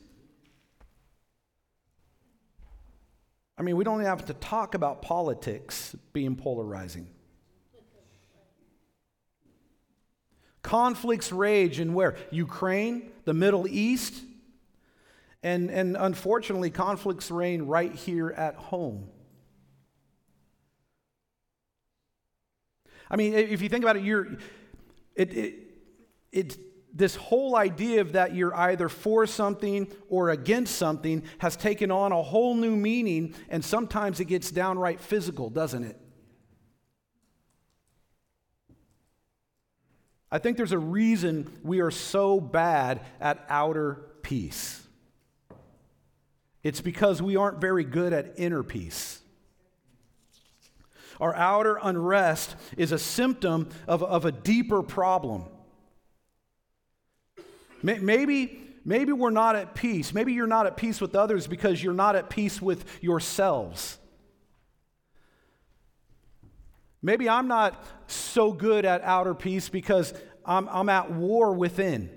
I 3.56 3.62
mean, 3.62 3.76
we 3.76 3.84
don't 3.84 4.00
even 4.00 4.06
have 4.06 4.26
to 4.26 4.34
talk 4.34 4.74
about 4.74 5.00
politics 5.00 5.96
being 6.12 6.36
polarizing. 6.36 7.06
Conflicts 10.62 11.32
rage 11.32 11.80
in 11.80 11.94
where? 11.94 12.16
Ukraine, 12.30 13.10
the 13.24 13.34
Middle 13.34 13.66
East, 13.66 14.22
and, 15.42 15.70
and 15.70 15.96
unfortunately, 15.98 16.70
conflicts 16.70 17.30
reign 17.30 17.62
right 17.62 17.94
here 17.94 18.30
at 18.30 18.56
home. 18.56 19.08
I 23.10 23.16
mean, 23.16 23.32
if 23.32 23.62
you 23.62 23.68
think 23.68 23.84
about 23.84 23.96
it, 23.96 24.02
you're, 24.02 24.38
it, 25.14 25.32
it, 25.34 25.54
it's 26.32 26.58
this 26.92 27.16
whole 27.16 27.56
idea 27.56 28.00
of 28.00 28.12
that 28.12 28.34
you're 28.34 28.54
either 28.54 28.88
for 28.88 29.26
something 29.26 29.90
or 30.08 30.30
against 30.30 30.76
something 30.76 31.24
has 31.38 31.56
taken 31.56 31.90
on 31.90 32.12
a 32.12 32.22
whole 32.22 32.54
new 32.54 32.76
meaning, 32.76 33.34
and 33.48 33.64
sometimes 33.64 34.20
it 34.20 34.26
gets 34.26 34.50
downright 34.50 35.00
physical, 35.00 35.50
doesn't 35.50 35.82
it? 35.84 36.00
I 40.30 40.38
think 40.38 40.56
there's 40.56 40.72
a 40.72 40.78
reason 40.78 41.50
we 41.62 41.80
are 41.80 41.90
so 41.90 42.40
bad 42.40 43.00
at 43.20 43.44
outer 43.48 44.00
peace. 44.22 44.80
It's 46.62 46.80
because 46.80 47.20
we 47.20 47.36
aren't 47.36 47.60
very 47.60 47.84
good 47.84 48.12
at 48.12 48.34
inner 48.36 48.62
peace. 48.62 49.20
Our 51.20 51.34
outer 51.34 51.78
unrest 51.82 52.56
is 52.76 52.92
a 52.92 52.98
symptom 52.98 53.68
of, 53.86 54.02
of 54.02 54.24
a 54.24 54.32
deeper 54.32 54.82
problem. 54.82 55.44
Maybe, 57.82 58.60
maybe 58.84 59.12
we're 59.12 59.30
not 59.30 59.56
at 59.56 59.74
peace. 59.74 60.14
Maybe 60.14 60.32
you're 60.32 60.46
not 60.46 60.66
at 60.66 60.76
peace 60.76 61.00
with 61.00 61.14
others 61.14 61.46
because 61.46 61.82
you're 61.82 61.92
not 61.92 62.16
at 62.16 62.30
peace 62.30 62.62
with 62.62 62.84
yourselves. 63.02 63.98
Maybe 67.02 67.28
I'm 67.28 67.48
not 67.48 67.84
so 68.06 68.52
good 68.52 68.86
at 68.86 69.02
outer 69.02 69.34
peace 69.34 69.68
because 69.68 70.14
I'm, 70.46 70.66
I'm 70.70 70.88
at 70.88 71.10
war 71.12 71.52
within. 71.52 72.08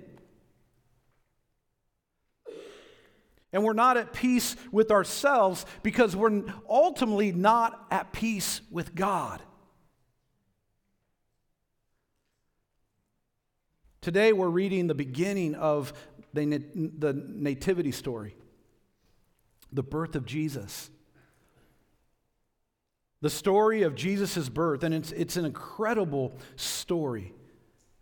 And 3.52 3.64
we're 3.64 3.72
not 3.72 3.96
at 3.96 4.12
peace 4.12 4.56
with 4.70 4.90
ourselves 4.90 5.64
because 5.82 6.14
we're 6.14 6.42
ultimately 6.68 7.32
not 7.32 7.86
at 7.90 8.12
peace 8.12 8.60
with 8.70 8.94
God. 8.94 9.42
Today 14.00 14.32
we're 14.32 14.48
reading 14.48 14.86
the 14.86 14.94
beginning 14.94 15.54
of 15.54 15.92
the, 16.32 16.62
the 16.98 17.12
nativity 17.12 17.92
story, 17.92 18.36
the 19.72 19.82
birth 19.82 20.14
of 20.14 20.26
Jesus. 20.26 20.90
The 23.20 23.30
story 23.30 23.82
of 23.82 23.96
Jesus' 23.96 24.48
birth, 24.48 24.84
and 24.84 24.94
it's, 24.94 25.10
it's 25.12 25.36
an 25.36 25.44
incredible 25.44 26.38
story 26.54 27.34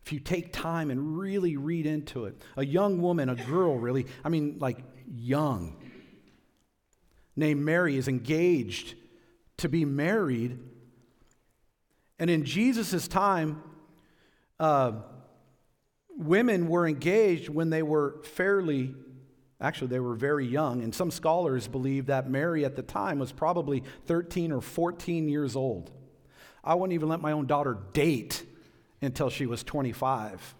if 0.05 0.12
you 0.12 0.21
take 0.21 0.53
time 0.53 0.91
and 0.91 1.19
really 1.19 1.57
read 1.57 1.87
into 1.87 2.26
it. 2.26 2.41
A 2.57 2.65
young 2.65 3.00
woman, 3.00 3.29
a 3.29 3.35
girl, 3.35 3.79
really, 3.79 4.07
I 4.25 4.29
mean, 4.29 4.59
like 4.61 4.85
young, 5.15 5.77
named 7.35 7.63
Mary, 7.63 7.97
is 7.97 8.09
engaged 8.09 8.95
to 9.59 9.69
be 9.69 9.85
married. 9.85 10.59
And 12.19 12.31
in 12.31 12.45
Jesus' 12.45 13.09
time, 13.09 13.63
uh, 14.59 14.93
women 16.17 16.69
were 16.69 16.87
engaged 16.87 17.49
when 17.49 17.71
they 17.71 17.83
were 17.83 18.23
fairly, 18.25 18.95
actually, 19.61 19.89
they 19.89 20.01
were 20.01 20.15
very 20.15 20.47
young. 20.47 20.83
And 20.83 20.95
some 20.95 21.11
scholars 21.11 21.69
believe 21.69 22.07
that 22.07 22.29
Mary 22.29 22.65
at 22.65 22.77
the 22.77 22.83
time 22.83 23.19
was 23.19 23.33
probably 23.33 23.83
13 24.07 24.53
or 24.53 24.61
14 24.61 25.29
years 25.29 25.57
old. 25.57 25.91
I 26.65 26.75
wouldn't 26.75 26.95
even 26.95 27.09
let 27.09 27.21
my 27.21 27.33
own 27.33 27.47
daughter 27.47 27.79
date 27.93 28.45
until 29.03 29.31
she 29.31 29.47
was 29.47 29.63
25. 29.63 30.55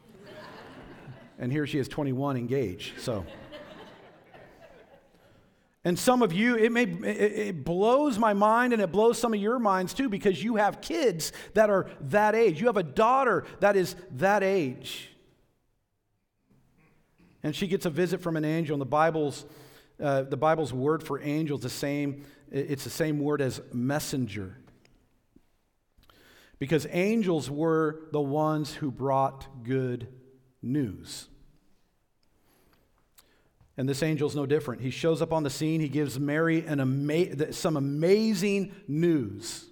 and 1.38 1.50
here 1.50 1.67
she 1.67 1.79
is 1.79 1.88
21 1.88 2.37
engaged. 2.37 3.00
So. 3.00 3.25
And 5.87 5.97
some 5.97 6.21
of 6.21 6.33
you, 6.33 6.57
it 6.57 6.73
may 6.73 6.83
it 6.83 7.64
blows 7.64 8.19
my 8.19 8.33
mind 8.33 8.73
and 8.73 8.83
it 8.83 8.90
blows 8.90 9.21
some 9.21 9.33
of 9.33 9.38
your 9.38 9.61
minds 9.61 9.95
too 9.95 10.09
because 10.09 10.43
you 10.43 10.57
have 10.57 10.81
kids 10.81 11.31
that 11.55 11.71
are 11.71 11.87
that 12.00 12.35
age. 12.35 12.61
You 12.61 12.66
have 12.66 12.76
a 12.76 12.83
daughter 12.83 13.45
that 13.61 13.76
is 13.76 13.95
that 14.16 14.43
age. 14.43 15.11
And 17.45 17.55
she 17.55 17.69
gets 17.69 17.87
a 17.87 17.90
visit 17.90 18.21
from 18.21 18.37
an 18.37 18.45
angel, 18.45 18.75
and 18.75 18.81
the 18.81 18.85
Bible's 18.85 19.45
uh, 20.02 20.23
the 20.23 20.37
Bible's 20.37 20.73
word 20.73 21.05
for 21.05 21.23
angel 21.23 21.57
is 21.57 21.62
the 21.62 21.71
same. 21.71 22.25
It's 22.50 22.83
the 22.83 22.90
same 22.90 23.21
word 23.21 23.40
as 23.40 23.61
messenger. 23.73 24.59
Because 26.59 26.88
angels 26.90 27.49
were 27.49 28.09
the 28.11 28.21
ones 28.21 28.75
who 28.75 28.90
brought 28.90 29.62
good 29.62 30.09
news. 30.61 31.28
And 33.76 33.88
this 33.88 34.02
angel's 34.02 34.35
no 34.35 34.47
different. 34.47 34.80
He 34.80 34.90
shows 34.90 35.21
up 35.21 35.33
on 35.33 35.42
the 35.42 35.50
scene. 35.50 35.80
He 35.80 35.88
gives 35.88 36.18
Mary 36.18 36.64
an 36.66 36.80
ama- 36.80 37.52
some 37.52 37.76
amazing 37.76 38.75
news. 38.88 39.66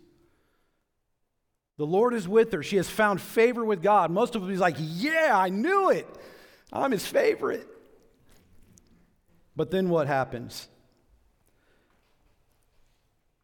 The 1.77 1.87
Lord 1.87 2.15
is 2.15 2.29
with 2.29 2.53
her. 2.53 2.63
She 2.63 2.77
has 2.77 2.89
found 2.89 3.21
favor 3.21 3.65
with 3.65 3.83
God. 3.83 4.11
Most 4.11 4.35
of 4.35 4.43
them, 4.43 4.51
he's 4.51 4.61
like, 4.61 4.77
Yeah, 4.79 5.33
I 5.35 5.49
knew 5.49 5.91
it. 5.91 6.07
I'm 6.73 6.91
his 6.91 7.07
favorite. 7.07 7.67
But 9.57 9.71
then 9.71 9.89
what 9.89 10.07
happens? 10.07 10.69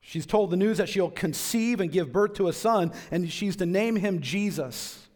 She's 0.00 0.26
told 0.26 0.50
the 0.50 0.56
news 0.56 0.78
that 0.78 0.88
she'll 0.88 1.10
conceive 1.10 1.80
and 1.80 1.90
give 1.90 2.12
birth 2.12 2.34
to 2.34 2.48
a 2.48 2.52
son, 2.52 2.92
and 3.12 3.30
she's 3.30 3.56
to 3.56 3.66
name 3.66 3.94
him 3.96 4.20
Jesus. 4.20 5.06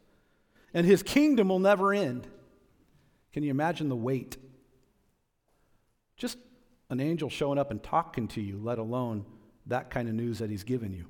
And 0.73 0.87
his 0.87 1.03
kingdom 1.03 1.49
will 1.49 1.59
never 1.59 1.93
end. 1.93 2.27
Can 3.33 3.43
you 3.43 3.51
imagine 3.51 3.89
the 3.89 3.97
weight? 3.97 4.37
Just 6.17 6.39
an 6.91 7.01
angel 7.01 7.29
showing 7.29 7.59
up 7.59 7.71
and 7.71 7.83
talking 7.83 8.29
to 8.29 8.41
you, 8.41 8.59
let 8.63 8.79
alone 8.79 9.25
that 9.67 9.91
kind 9.91 10.09
of 10.09 10.15
news 10.15 10.39
that 10.39 10.51
he's 10.51 10.65
given 10.65 10.93
you. 10.93 11.07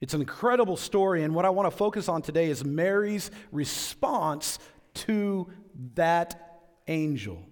It's 0.00 0.14
an 0.14 0.20
incredible 0.20 0.76
story, 0.76 1.22
and 1.22 1.34
what 1.34 1.44
I 1.44 1.50
want 1.50 1.70
to 1.70 1.76
focus 1.76 2.08
on 2.08 2.22
today 2.22 2.50
is 2.50 2.64
Mary's 2.64 3.30
response 3.52 4.58
to 4.94 5.48
that 5.94 6.60
angel. 6.88 7.46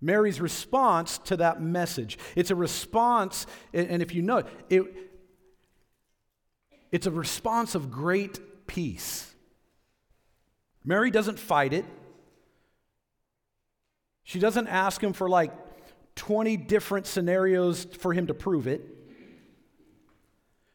Mary's 0.00 0.40
response 0.40 1.18
to 1.24 1.38
that 1.38 1.60
message. 1.60 2.18
It's 2.36 2.50
a 2.50 2.54
response, 2.54 3.46
and 3.72 4.02
if 4.02 4.14
you 4.14 4.22
know 4.22 4.44
it, 4.68 4.84
it's 6.92 7.06
a 7.06 7.10
response 7.10 7.74
of 7.74 7.90
great 7.90 8.66
peace. 8.66 9.34
Mary 10.84 11.10
doesn't 11.10 11.38
fight 11.38 11.72
it. 11.72 11.84
She 14.28 14.38
doesn't 14.38 14.66
ask 14.66 15.02
him 15.02 15.14
for 15.14 15.26
like 15.26 15.54
20 16.16 16.58
different 16.58 17.06
scenarios 17.06 17.86
for 17.98 18.12
him 18.12 18.26
to 18.26 18.34
prove 18.34 18.66
it. 18.66 18.82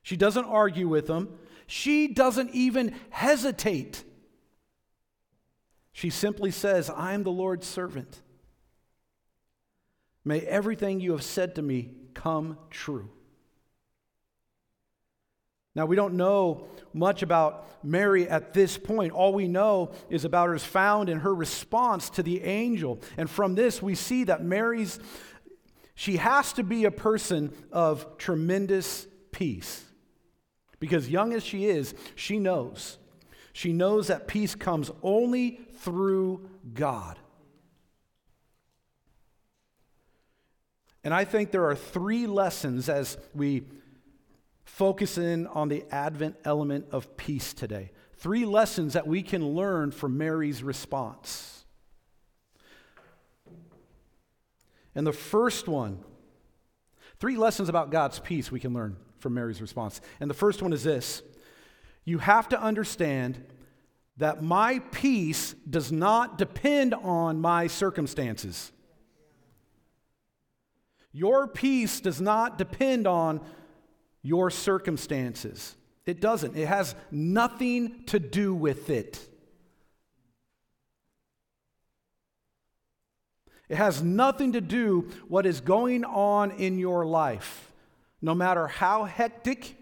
She 0.02 0.18
doesn't 0.18 0.46
argue 0.46 0.88
with 0.88 1.08
him. 1.08 1.30
She 1.68 2.08
doesn't 2.08 2.50
even 2.56 2.96
hesitate. 3.12 4.04
She 5.92 6.10
simply 6.10 6.50
says, 6.50 6.90
I 6.90 7.14
am 7.14 7.22
the 7.22 7.30
Lord's 7.30 7.68
servant. 7.68 8.24
May 10.26 10.40
everything 10.40 11.00
you 11.00 11.12
have 11.12 11.24
said 11.24 11.54
to 11.54 11.62
me 11.62 11.92
come 12.16 12.58
true. 12.72 13.12
Now, 15.76 15.86
we 15.88 15.96
don't 15.96 16.14
know 16.14 16.68
much 16.94 17.24
about 17.24 17.68
Mary 17.84 18.30
at 18.30 18.54
this 18.54 18.78
point. 18.78 19.12
All 19.12 19.34
we 19.34 19.48
know 19.48 19.92
is 20.10 20.24
about 20.24 20.48
her 20.48 20.56
is 20.56 20.64
found 20.64 21.10
in 21.10 21.20
her 21.22 21.34
response 21.34 22.10
to 22.12 22.24
the 22.24 22.44
angel. 22.44 23.00
And 23.18 23.30
from 23.30 23.56
this, 23.56 23.82
we 23.82 23.96
see 23.96 24.26
that 24.26 24.44
Mary's, 24.44 25.00
she 25.96 26.18
has 26.18 26.54
to 26.54 26.64
be 26.64 26.86
a 26.86 26.92
person 26.92 27.52
of 27.72 28.18
tremendous 28.18 29.08
peace. 29.32 29.84
Because 30.80 31.10
young 31.10 31.34
as 31.34 31.44
she 31.44 31.66
is, 31.66 31.96
she 32.14 32.38
knows. 32.38 33.00
She 33.52 33.74
knows 33.74 34.08
that 34.08 34.28
peace 34.28 34.54
comes 34.54 34.92
only 35.02 35.60
through 35.80 36.50
God. 36.74 37.18
And 41.04 41.14
I 41.14 41.26
think 41.26 41.52
there 41.52 41.66
are 41.66 41.76
three 41.76 42.28
lessons 42.28 42.90
as 42.90 43.18
we 43.34 43.64
focus 44.64 45.18
in 45.18 45.48
on 45.48 45.70
the 45.70 45.84
Advent 45.92 46.36
element 46.46 46.86
of 46.92 47.18
peace 47.18 47.54
today. 47.54 47.92
Three 48.18 48.46
lessons 48.46 48.94
that 48.94 49.08
we 49.08 49.22
can 49.22 49.46
learn 49.50 49.92
from 49.92 50.18
Mary's 50.18 50.64
response. 50.64 51.66
And 54.96 55.06
the 55.06 55.14
first 55.14 55.68
one, 55.68 56.00
three 57.20 57.36
lessons 57.36 57.70
about 57.70 57.92
God's 57.92 58.20
peace 58.20 58.52
we 58.52 58.60
can 58.60 58.74
learn 58.74 58.96
from 59.20 59.34
Mary's 59.34 59.62
response. 59.62 60.02
And 60.20 60.30
the 60.30 60.36
first 60.36 60.62
one 60.62 60.74
is 60.74 60.84
this 60.84 61.24
you 62.06 62.20
have 62.20 62.50
to 62.50 62.62
understand 62.62 63.44
that 64.18 64.44
my 64.44 64.80
peace 64.92 65.56
does 65.68 65.92
not 65.92 66.38
depend 66.38 66.94
on 66.94 67.42
my 67.42 67.68
circumstances. 67.68 68.72
Your 71.12 71.48
peace 71.48 72.00
does 72.00 72.22
not 72.22 72.58
depend 72.58 73.08
on 73.08 73.42
your 74.24 74.50
circumstances. 74.50 75.76
It 76.06 76.20
doesn't. 76.20 76.58
It 76.58 76.68
has 76.68 76.96
nothing 77.12 78.04
to 78.08 78.20
do 78.20 78.56
with 78.56 78.90
it. 78.90 79.20
It 83.70 83.76
has 83.76 84.02
nothing 84.02 84.54
to 84.54 84.62
do 84.62 85.10
what 85.28 85.46
is 85.46 85.62
going 85.62 86.04
on 86.04 86.52
in 86.52 86.80
your 86.80 87.06
life 87.06 87.70
no 88.24 88.34
matter 88.34 88.68
how 88.68 89.04
hectic, 89.04 89.76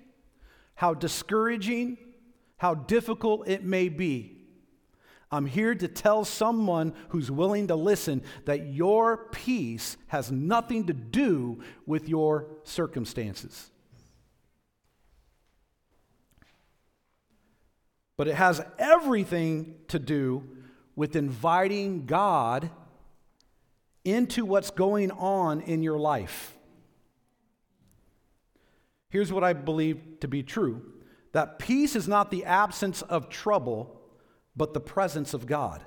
how 0.74 0.96
discouraging, 0.96 1.96
how 2.58 2.74
difficult 2.74 3.48
it 3.48 3.64
may 3.64 3.88
be. 3.88 4.36
I'm 5.32 5.46
here 5.46 5.76
to 5.76 5.88
tell 5.88 6.26
someone 6.26 6.94
who's 7.10 7.30
willing 7.30 7.68
to 7.68 7.76
listen 7.76 8.24
that 8.46 8.74
your 8.74 9.30
peace 9.32 9.96
has 10.08 10.32
nothing 10.32 10.88
to 10.88 10.94
do 10.94 11.62
with 11.86 12.10
your 12.10 12.48
circumstances. 12.64 13.70
But 18.22 18.28
it 18.28 18.36
has 18.36 18.62
everything 18.78 19.74
to 19.88 19.98
do 19.98 20.44
with 20.96 21.16
inviting 21.16 22.06
God 22.06 22.70
into 24.06 24.46
what's 24.46 24.70
going 24.70 25.10
on 25.10 25.62
in 25.62 25.82
your 25.82 25.98
life. 25.98 26.56
Here's 29.10 29.34
what 29.34 29.44
I 29.44 29.54
believe 29.54 30.20
to 30.20 30.28
be 30.28 30.44
true 30.44 30.84
that 31.32 31.58
peace 31.58 31.96
is 31.96 32.08
not 32.08 32.30
the 32.30 32.46
absence 32.46 33.02
of 33.02 33.28
trouble, 33.28 34.00
but 34.56 34.76
the 34.76 34.80
presence 34.80 35.34
of 35.34 35.48
God. 35.48 35.84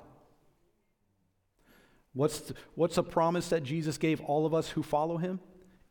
What's, 2.11 2.41
the, 2.41 2.55
what's 2.73 2.97
a 2.97 3.03
promise 3.03 3.47
that 3.47 3.63
Jesus 3.63 3.97
gave 3.97 4.19
all 4.19 4.45
of 4.45 4.53
us 4.53 4.71
who 4.71 4.83
follow 4.83 5.15
him? 5.15 5.39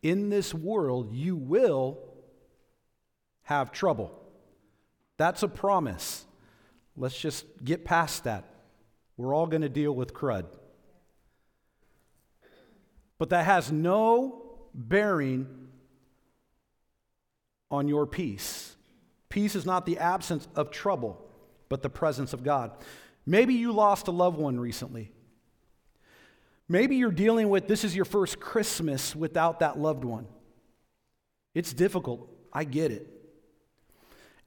In 0.03 0.29
this 0.29 0.53
world, 0.53 1.11
you 1.15 1.37
will 1.37 2.01
have 3.45 3.73
trouble. 3.73 4.13
That's 5.17 5.43
a 5.43 5.49
promise. 5.49 6.27
Let's 6.97 7.19
just 7.19 7.45
get 7.65 7.85
past 7.85 8.25
that. 8.25 8.45
We're 9.17 9.35
all 9.35 9.47
going 9.47 9.63
to 9.63 9.69
deal 9.69 9.93
with 9.93 10.15
crud. 10.15 10.47
But 13.19 13.31
that 13.31 13.45
has 13.45 13.71
no 13.71 14.43
bearing 14.75 15.69
on 17.71 17.89
your 17.89 18.07
peace. 18.07 18.77
Peace 19.29 19.55
is 19.55 19.67
not 19.67 19.87
the 19.87 19.99
absence 19.99 20.47
of 20.55 20.71
trouble, 20.71 21.25
but 21.69 21.83
the 21.83 21.91
presence 21.91 22.33
of 22.33 22.45
God. 22.45 22.73
Maybe 23.27 23.55
you 23.55 23.73
lost 23.73 24.09
a 24.09 24.11
loved 24.11 24.39
one 24.39 24.61
recently. 24.61 25.11
Maybe 26.69 26.97
you're 26.97 27.11
dealing 27.11 27.49
with 27.49 27.67
this 27.67 27.85
is 27.85 27.95
your 27.95 28.05
first 28.05 28.41
Christmas 28.41 29.15
without 29.15 29.61
that 29.61 29.79
loved 29.79 30.05
one. 30.05 30.27
It's 31.55 31.73
difficult. 31.73 32.29
I 32.53 32.65
get 32.65 32.91
it. 32.91 33.09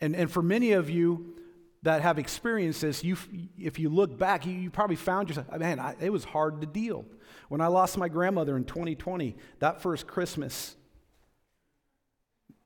And, 0.01 0.15
and 0.15 0.29
for 0.29 0.41
many 0.41 0.73
of 0.73 0.89
you 0.89 1.36
that 1.83 2.01
have 2.01 2.19
experienced 2.19 2.81
this, 2.81 3.03
you, 3.03 3.17
if 3.57 3.79
you 3.79 3.89
look 3.89 4.17
back, 4.17 4.45
you, 4.45 4.53
you 4.53 4.69
probably 4.69 4.95
found 4.95 5.29
yourself, 5.29 5.47
man, 5.57 5.79
I, 5.79 5.95
it 5.99 6.11
was 6.11 6.23
hard 6.23 6.61
to 6.61 6.67
deal. 6.67 7.05
When 7.49 7.61
I 7.61 7.67
lost 7.67 7.97
my 7.97 8.09
grandmother 8.09 8.57
in 8.57 8.65
2020, 8.65 9.35
that 9.59 9.81
first 9.81 10.07
Christmas, 10.07 10.75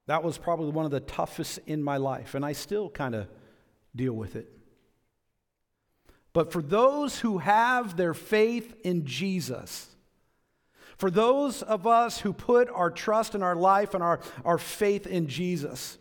that 0.07 0.23
was 0.23 0.37
probably 0.37 0.71
one 0.71 0.85
of 0.85 0.91
the 0.91 0.99
toughest 0.99 1.59
in 1.67 1.83
my 1.83 1.97
life, 1.97 2.35
and 2.35 2.45
I 2.45 2.53
still 2.53 2.89
kind 2.89 3.15
of 3.15 3.27
deal 3.95 4.13
with 4.13 4.35
it. 4.35 4.51
But 6.33 6.51
for 6.51 6.61
those 6.61 7.19
who 7.19 7.39
have 7.39 7.97
their 7.97 8.13
faith 8.13 8.73
in 8.83 9.05
Jesus, 9.05 9.87
for 10.97 11.11
those 11.11 11.61
of 11.61 11.85
us 11.85 12.19
who 12.19 12.31
put 12.31 12.69
our 12.69 12.89
trust 12.89 13.35
in 13.35 13.43
our 13.43 13.55
life 13.55 13.93
and 13.93 14.03
our, 14.03 14.21
our 14.45 14.57
faith 14.57 15.07
in 15.07 15.27
Jesus, 15.27 15.97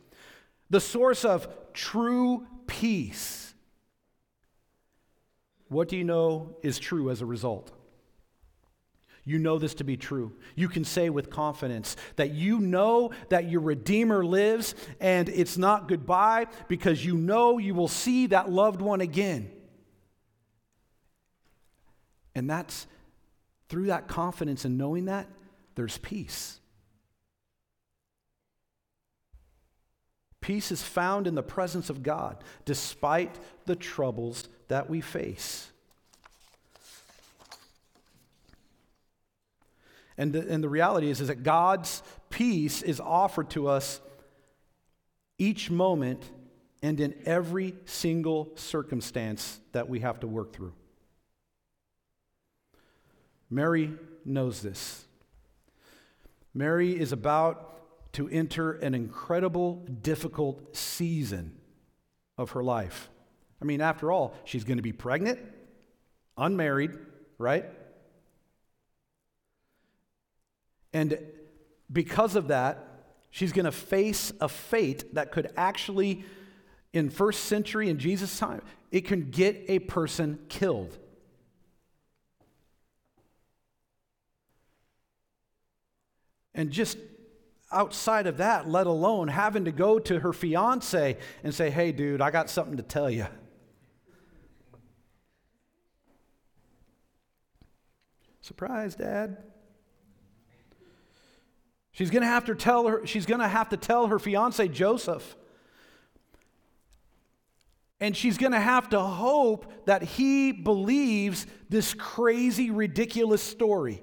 the 0.68 0.81
source 0.81 1.25
of 1.25 1.49
true 1.73 2.46
peace, 2.70 3.52
what 5.68 5.88
do 5.88 5.96
you 5.96 6.04
know 6.04 6.56
is 6.62 6.78
true 6.78 7.11
as 7.11 7.20
a 7.20 7.26
result? 7.26 7.72
You 9.24 9.38
know 9.38 9.59
this 9.59 9.74
to 9.74 9.85
be 9.85 9.96
true. 9.96 10.33
You 10.54 10.68
can 10.68 10.85
say 10.85 11.11
with 11.11 11.30
confidence 11.30 11.96
that 12.16 12.30
you 12.30 12.61
know 12.61 13.11
that 13.28 13.50
your 13.50 13.61
Redeemer 13.61 14.24
lives 14.24 14.74
and 15.00 15.28
it's 15.28 15.59
not 15.59 15.88
goodbye 15.88 16.46
because 16.68 17.04
you 17.04 17.16
know 17.16 17.59
you 17.59 17.74
will 17.74 17.88
see 17.88 18.28
that 18.28 18.50
loved 18.50 18.80
one 18.80 19.00
again. 19.00 19.50
And 22.37 22.48
that's 22.48 22.87
through 23.68 23.87
that 23.87 24.06
confidence 24.06 24.64
and 24.64 24.78
knowing 24.78 25.06
that, 25.06 25.28
there's 25.74 25.98
peace. 25.98 26.60
Peace 30.50 30.72
is 30.72 30.82
found 30.82 31.28
in 31.28 31.36
the 31.36 31.44
presence 31.44 31.90
of 31.90 32.02
God 32.02 32.42
despite 32.64 33.38
the 33.66 33.76
troubles 33.76 34.48
that 34.66 34.90
we 34.90 35.00
face. 35.00 35.70
And 40.18 40.32
the, 40.32 40.40
and 40.52 40.64
the 40.64 40.68
reality 40.68 41.08
is, 41.08 41.20
is 41.20 41.28
that 41.28 41.44
God's 41.44 42.02
peace 42.30 42.82
is 42.82 42.98
offered 42.98 43.50
to 43.50 43.68
us 43.68 44.00
each 45.38 45.70
moment 45.70 46.28
and 46.82 46.98
in 46.98 47.14
every 47.26 47.76
single 47.84 48.50
circumstance 48.56 49.60
that 49.70 49.88
we 49.88 50.00
have 50.00 50.18
to 50.18 50.26
work 50.26 50.52
through. 50.52 50.72
Mary 53.48 53.92
knows 54.24 54.62
this. 54.62 55.04
Mary 56.52 56.98
is 56.98 57.12
about 57.12 57.70
to 58.12 58.29
enter 58.29 58.73
an 58.73 58.94
incredible, 58.94 59.87
difficult 60.03 60.77
season 60.77 61.57
of 62.37 62.51
her 62.51 62.62
life. 62.62 63.09
I 63.62 63.64
mean, 63.64 63.81
after 63.81 64.11
all, 64.11 64.35
she's 64.44 64.64
going 64.64 64.79
to 64.79 64.83
be 64.83 64.92
pregnant, 64.92 65.38
unmarried, 66.37 66.92
right? 67.38 67.66
And 70.92 71.18
because 71.92 72.37
of 72.37 72.49
that, 72.49 72.87
she's 73.31 73.53
going 73.53 73.64
to 73.64 73.73
face 73.73 74.33
a 74.40 74.49
fate 74.49 75.14
that 75.14 75.31
could 75.31 75.53
actually, 75.57 76.25
in 76.92 77.11
first 77.11 77.44
century, 77.44 77.88
in 77.88 77.99
Jesus' 77.99 78.38
time, 78.38 78.62
it 78.90 79.03
can 79.03 79.31
get 79.31 79.64
a 79.68 79.79
person 79.79 80.38
killed. 80.49 80.99
And 86.55 86.70
just 86.70 86.99
outside 87.72 88.26
of 88.26 88.38
that, 88.38 88.68
let 88.68 88.87
alone 88.87 89.28
having 89.28 89.64
to 89.64 89.72
go 89.72 89.98
to 89.98 90.20
her 90.20 90.33
fiance 90.33 91.16
and 91.44 91.54
say, 91.54 91.70
hey, 91.70 91.92
dude, 91.92 92.20
I 92.20 92.30
got 92.30 92.50
something 92.50 92.76
to 92.76 92.83
tell 92.83 93.11
you. 93.11 93.26
Surprise, 98.40 98.96
Dad. 98.96 99.37
She's 101.92 102.11
to 102.22 102.28
have 102.28 102.46
to 102.46 102.54
tell 102.54 102.87
her 102.88 103.06
she's 103.06 103.26
to 103.40 103.48
have 103.48 103.68
to 103.68 103.76
tell 103.76 104.06
her 104.06 104.18
fiance 104.18 104.66
Joseph. 104.68 105.37
And 108.00 108.16
she's 108.16 108.38
going 108.38 108.52
to 108.52 108.61
have 108.61 108.88
to 108.90 109.00
hope 109.00 109.70
that 109.85 110.02
he 110.02 110.52
believes 110.52 111.46
this 111.68 111.92
crazy 111.92 112.70
ridiculous 112.70 113.42
story. 113.42 114.02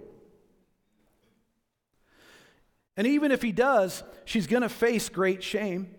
And 2.98 3.06
even 3.06 3.32
if 3.32 3.44
he 3.44 3.52
does, 3.52 4.04
she's 4.26 4.48
going 4.48 4.64
to 4.64 4.70
face 4.70 5.08
great 5.08 5.44
shame. 5.44 5.96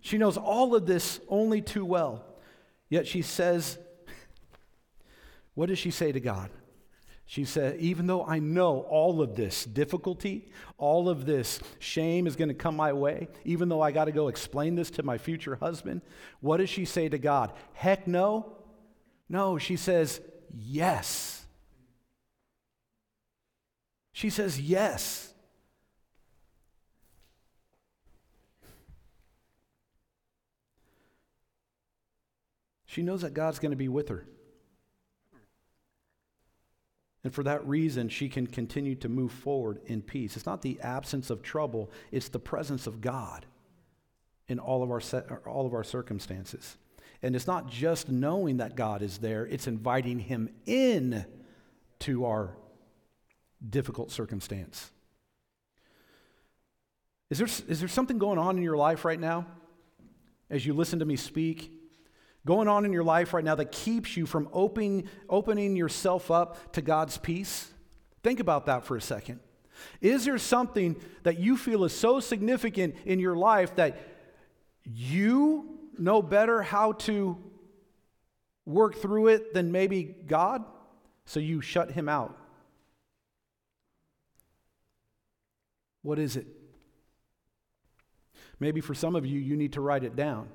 She 0.00 0.16
knows 0.16 0.38
all 0.38 0.74
of 0.74 0.86
this 0.86 1.20
only 1.28 1.60
too 1.60 1.84
well. 1.84 2.24
Yet 2.88 3.06
she 3.06 3.20
says, 3.20 3.78
What 5.54 5.68
does 5.68 5.78
she 5.78 5.90
say 5.90 6.10
to 6.10 6.20
God? 6.20 6.50
She 7.26 7.44
said, 7.44 7.78
Even 7.78 8.06
though 8.06 8.24
I 8.24 8.38
know 8.38 8.80
all 8.80 9.20
of 9.20 9.36
this 9.36 9.66
difficulty, 9.66 10.50
all 10.78 11.10
of 11.10 11.26
this 11.26 11.60
shame 11.78 12.26
is 12.26 12.34
going 12.34 12.48
to 12.48 12.54
come 12.54 12.74
my 12.74 12.94
way, 12.94 13.28
even 13.44 13.68
though 13.68 13.82
I 13.82 13.92
got 13.92 14.06
to 14.06 14.12
go 14.12 14.28
explain 14.28 14.74
this 14.74 14.90
to 14.92 15.02
my 15.02 15.18
future 15.18 15.56
husband, 15.56 16.00
what 16.40 16.56
does 16.56 16.70
she 16.70 16.86
say 16.86 17.08
to 17.10 17.18
God? 17.18 17.52
Heck 17.74 18.08
no. 18.08 18.56
No, 19.28 19.58
she 19.58 19.76
says, 19.76 20.20
Yes. 20.58 21.39
She 24.20 24.28
says, 24.28 24.60
Yes. 24.60 25.32
She 32.84 33.00
knows 33.00 33.22
that 33.22 33.32
God's 33.32 33.58
going 33.58 33.70
to 33.70 33.78
be 33.78 33.88
with 33.88 34.10
her. 34.10 34.26
And 37.24 37.32
for 37.32 37.42
that 37.44 37.66
reason, 37.66 38.10
she 38.10 38.28
can 38.28 38.46
continue 38.46 38.94
to 38.96 39.08
move 39.08 39.32
forward 39.32 39.80
in 39.86 40.02
peace. 40.02 40.36
It's 40.36 40.44
not 40.44 40.60
the 40.60 40.78
absence 40.82 41.30
of 41.30 41.40
trouble, 41.40 41.90
it's 42.12 42.28
the 42.28 42.38
presence 42.38 42.86
of 42.86 43.00
God 43.00 43.46
in 44.48 44.58
all 44.58 44.82
of 44.82 44.90
our, 44.90 45.00
all 45.46 45.64
of 45.64 45.72
our 45.72 45.84
circumstances. 45.84 46.76
And 47.22 47.34
it's 47.34 47.46
not 47.46 47.70
just 47.70 48.10
knowing 48.10 48.58
that 48.58 48.76
God 48.76 49.00
is 49.00 49.16
there, 49.16 49.46
it's 49.46 49.66
inviting 49.66 50.18
Him 50.18 50.50
in 50.66 51.24
to 52.00 52.26
our 52.26 52.50
difficult 53.68 54.10
circumstance. 54.10 54.90
Is 57.30 57.38
there, 57.38 57.46
is 57.68 57.80
there 57.80 57.88
something 57.88 58.18
going 58.18 58.38
on 58.38 58.56
in 58.56 58.62
your 58.62 58.76
life 58.76 59.04
right 59.04 59.20
now 59.20 59.46
as 60.48 60.66
you 60.66 60.74
listen 60.74 60.98
to 60.98 61.04
me 61.04 61.16
speak? 61.16 61.72
Going 62.46 62.68
on 62.68 62.84
in 62.84 62.92
your 62.92 63.04
life 63.04 63.34
right 63.34 63.44
now 63.44 63.54
that 63.54 63.70
keeps 63.70 64.16
you 64.16 64.26
from 64.26 64.48
opening, 64.52 65.08
opening 65.28 65.76
yourself 65.76 66.30
up 66.30 66.72
to 66.72 66.82
God's 66.82 67.18
peace? 67.18 67.70
Think 68.22 68.40
about 68.40 68.66
that 68.66 68.84
for 68.84 68.96
a 68.96 69.00
second. 69.00 69.40
Is 70.00 70.24
there 70.24 70.38
something 70.38 70.96
that 71.22 71.38
you 71.38 71.56
feel 71.56 71.84
is 71.84 71.92
so 71.92 72.18
significant 72.18 72.96
in 73.04 73.20
your 73.20 73.36
life 73.36 73.76
that 73.76 73.98
you 74.84 75.78
know 75.98 76.20
better 76.22 76.62
how 76.62 76.92
to 76.92 77.36
work 78.66 78.96
through 78.96 79.28
it 79.28 79.54
than 79.54 79.70
maybe 79.70 80.02
God? 80.02 80.64
So 81.26 81.38
you 81.38 81.60
shut 81.60 81.92
him 81.92 82.08
out 82.08 82.39
What 86.02 86.18
is 86.18 86.36
it? 86.36 86.46
Maybe 88.58 88.80
for 88.80 88.94
some 88.94 89.16
of 89.16 89.24
you, 89.24 89.38
you 89.38 89.56
need 89.56 89.72
to 89.74 89.80
write 89.80 90.04
it 90.04 90.16
down. 90.16 90.48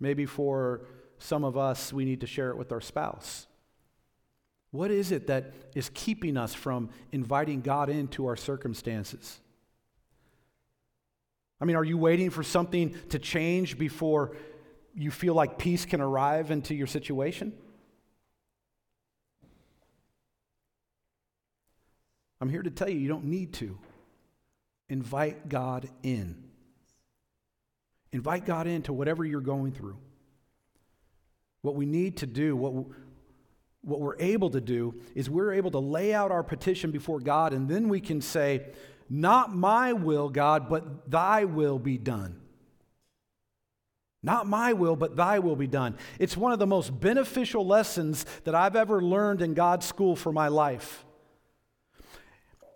Maybe 0.00 0.26
for 0.26 0.86
some 1.18 1.44
of 1.44 1.56
us, 1.56 1.92
we 1.92 2.04
need 2.04 2.20
to 2.20 2.26
share 2.26 2.50
it 2.50 2.56
with 2.56 2.72
our 2.72 2.80
spouse. 2.80 3.46
What 4.70 4.90
is 4.90 5.12
it 5.12 5.28
that 5.28 5.52
is 5.74 5.90
keeping 5.94 6.36
us 6.36 6.52
from 6.52 6.90
inviting 7.12 7.60
God 7.60 7.88
into 7.88 8.26
our 8.26 8.36
circumstances? 8.36 9.40
I 11.60 11.64
mean, 11.64 11.76
are 11.76 11.84
you 11.84 11.96
waiting 11.96 12.30
for 12.30 12.42
something 12.42 12.96
to 13.10 13.18
change 13.18 13.78
before 13.78 14.36
you 14.94 15.10
feel 15.10 15.34
like 15.34 15.58
peace 15.58 15.86
can 15.86 16.00
arrive 16.00 16.50
into 16.50 16.74
your 16.74 16.86
situation? 16.86 17.52
I'm 22.40 22.50
here 22.50 22.62
to 22.62 22.70
tell 22.70 22.88
you, 22.88 22.98
you 22.98 23.08
don't 23.08 23.24
need 23.24 23.52
to. 23.54 23.78
Invite 24.88 25.48
God 25.48 25.88
in. 26.02 26.42
Invite 28.12 28.44
God 28.44 28.66
into 28.66 28.92
whatever 28.92 29.24
you're 29.24 29.40
going 29.40 29.72
through. 29.72 29.96
What 31.62 31.74
we 31.74 31.86
need 31.86 32.18
to 32.18 32.26
do, 32.26 32.54
what, 32.54 32.74
what 33.80 34.00
we're 34.00 34.18
able 34.18 34.50
to 34.50 34.60
do, 34.60 35.00
is 35.14 35.30
we're 35.30 35.54
able 35.54 35.70
to 35.72 35.78
lay 35.78 36.12
out 36.12 36.30
our 36.30 36.42
petition 36.42 36.90
before 36.90 37.20
God, 37.20 37.52
and 37.52 37.68
then 37.68 37.88
we 37.88 38.00
can 38.00 38.20
say, 38.20 38.66
Not 39.08 39.54
my 39.54 39.94
will, 39.94 40.28
God, 40.28 40.68
but 40.68 41.10
thy 41.10 41.44
will 41.44 41.78
be 41.78 41.98
done. 41.98 42.40
Not 44.22 44.46
my 44.46 44.72
will, 44.72 44.96
but 44.96 45.16
thy 45.16 45.38
will 45.38 45.56
be 45.56 45.66
done. 45.66 45.98
It's 46.18 46.36
one 46.36 46.52
of 46.52 46.58
the 46.58 46.66
most 46.66 46.98
beneficial 46.98 47.66
lessons 47.66 48.24
that 48.44 48.54
I've 48.54 48.76
ever 48.76 49.02
learned 49.02 49.42
in 49.42 49.52
God's 49.52 49.84
school 49.84 50.16
for 50.16 50.32
my 50.32 50.48
life. 50.48 51.04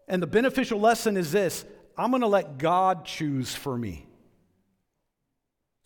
And 0.06 0.22
the 0.22 0.26
beneficial 0.26 0.78
lesson 0.78 1.16
is 1.16 1.32
this 1.32 1.64
I'm 1.98 2.10
going 2.10 2.22
to 2.22 2.28
let 2.28 2.58
God 2.58 3.04
choose 3.04 3.54
for 3.54 3.76
me. 3.76 4.06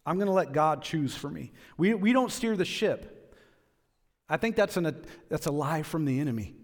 I'm 0.04 0.16
going 0.16 0.26
to 0.26 0.32
let 0.32 0.52
God 0.52 0.82
choose 0.82 1.14
for 1.14 1.30
me. 1.30 1.52
We, 1.78 1.94
we 1.94 2.12
don't 2.12 2.30
steer 2.30 2.56
the 2.56 2.64
ship. 2.64 3.34
I 4.28 4.36
think 4.36 4.56
that's, 4.56 4.76
an, 4.76 5.04
that's 5.28 5.46
a 5.46 5.52
lie 5.52 5.82
from 5.82 6.04
the 6.04 6.20
enemy 6.20 6.54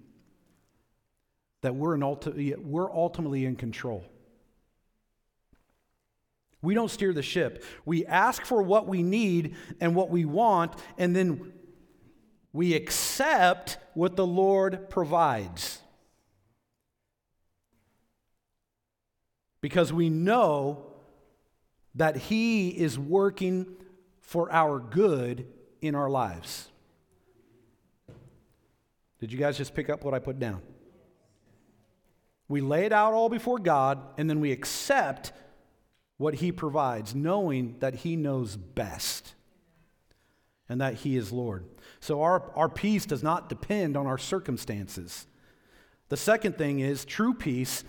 that 1.62 1.74
we're, 1.74 1.94
an 1.94 2.02
ulti- 2.02 2.56
we're 2.56 2.92
ultimately 2.92 3.44
in 3.44 3.56
control. 3.56 4.04
We 6.60 6.74
don't 6.74 6.90
steer 6.90 7.12
the 7.12 7.22
ship. 7.22 7.64
We 7.84 8.04
ask 8.04 8.44
for 8.44 8.62
what 8.62 8.86
we 8.86 9.02
need 9.02 9.54
and 9.80 9.94
what 9.94 10.10
we 10.10 10.24
want, 10.24 10.74
and 10.98 11.14
then 11.14 11.52
we 12.52 12.74
accept 12.74 13.78
what 13.94 14.16
the 14.16 14.26
Lord 14.26 14.90
provides. 14.90 15.80
Because 19.60 19.92
we 19.92 20.08
know 20.08 20.86
that 21.94 22.16
He 22.16 22.68
is 22.68 22.98
working 22.98 23.66
for 24.20 24.52
our 24.52 24.78
good 24.78 25.46
in 25.80 25.94
our 25.94 26.10
lives. 26.10 26.68
Did 29.20 29.32
you 29.32 29.38
guys 29.38 29.56
just 29.56 29.74
pick 29.74 29.90
up 29.90 30.04
what 30.04 30.14
I 30.14 30.18
put 30.18 30.38
down? 30.38 30.62
We 32.48 32.60
lay 32.60 32.86
it 32.86 32.92
out 32.92 33.14
all 33.14 33.28
before 33.28 33.58
God, 33.58 34.00
and 34.16 34.30
then 34.30 34.40
we 34.40 34.52
accept 34.52 35.32
what 36.16 36.34
He 36.34 36.52
provides, 36.52 37.14
knowing 37.14 37.76
that 37.80 37.96
He 37.96 38.16
knows 38.16 38.56
best 38.56 39.34
and 40.68 40.80
that 40.80 40.94
He 40.94 41.16
is 41.16 41.32
Lord. 41.32 41.64
So 42.00 42.22
our, 42.22 42.50
our 42.54 42.68
peace 42.68 43.06
does 43.06 43.22
not 43.22 43.48
depend 43.48 43.96
on 43.96 44.06
our 44.06 44.18
circumstances. 44.18 45.26
The 46.08 46.16
second 46.16 46.56
thing 46.56 46.80
is 46.80 47.04
true 47.04 47.34
peace 47.34 47.84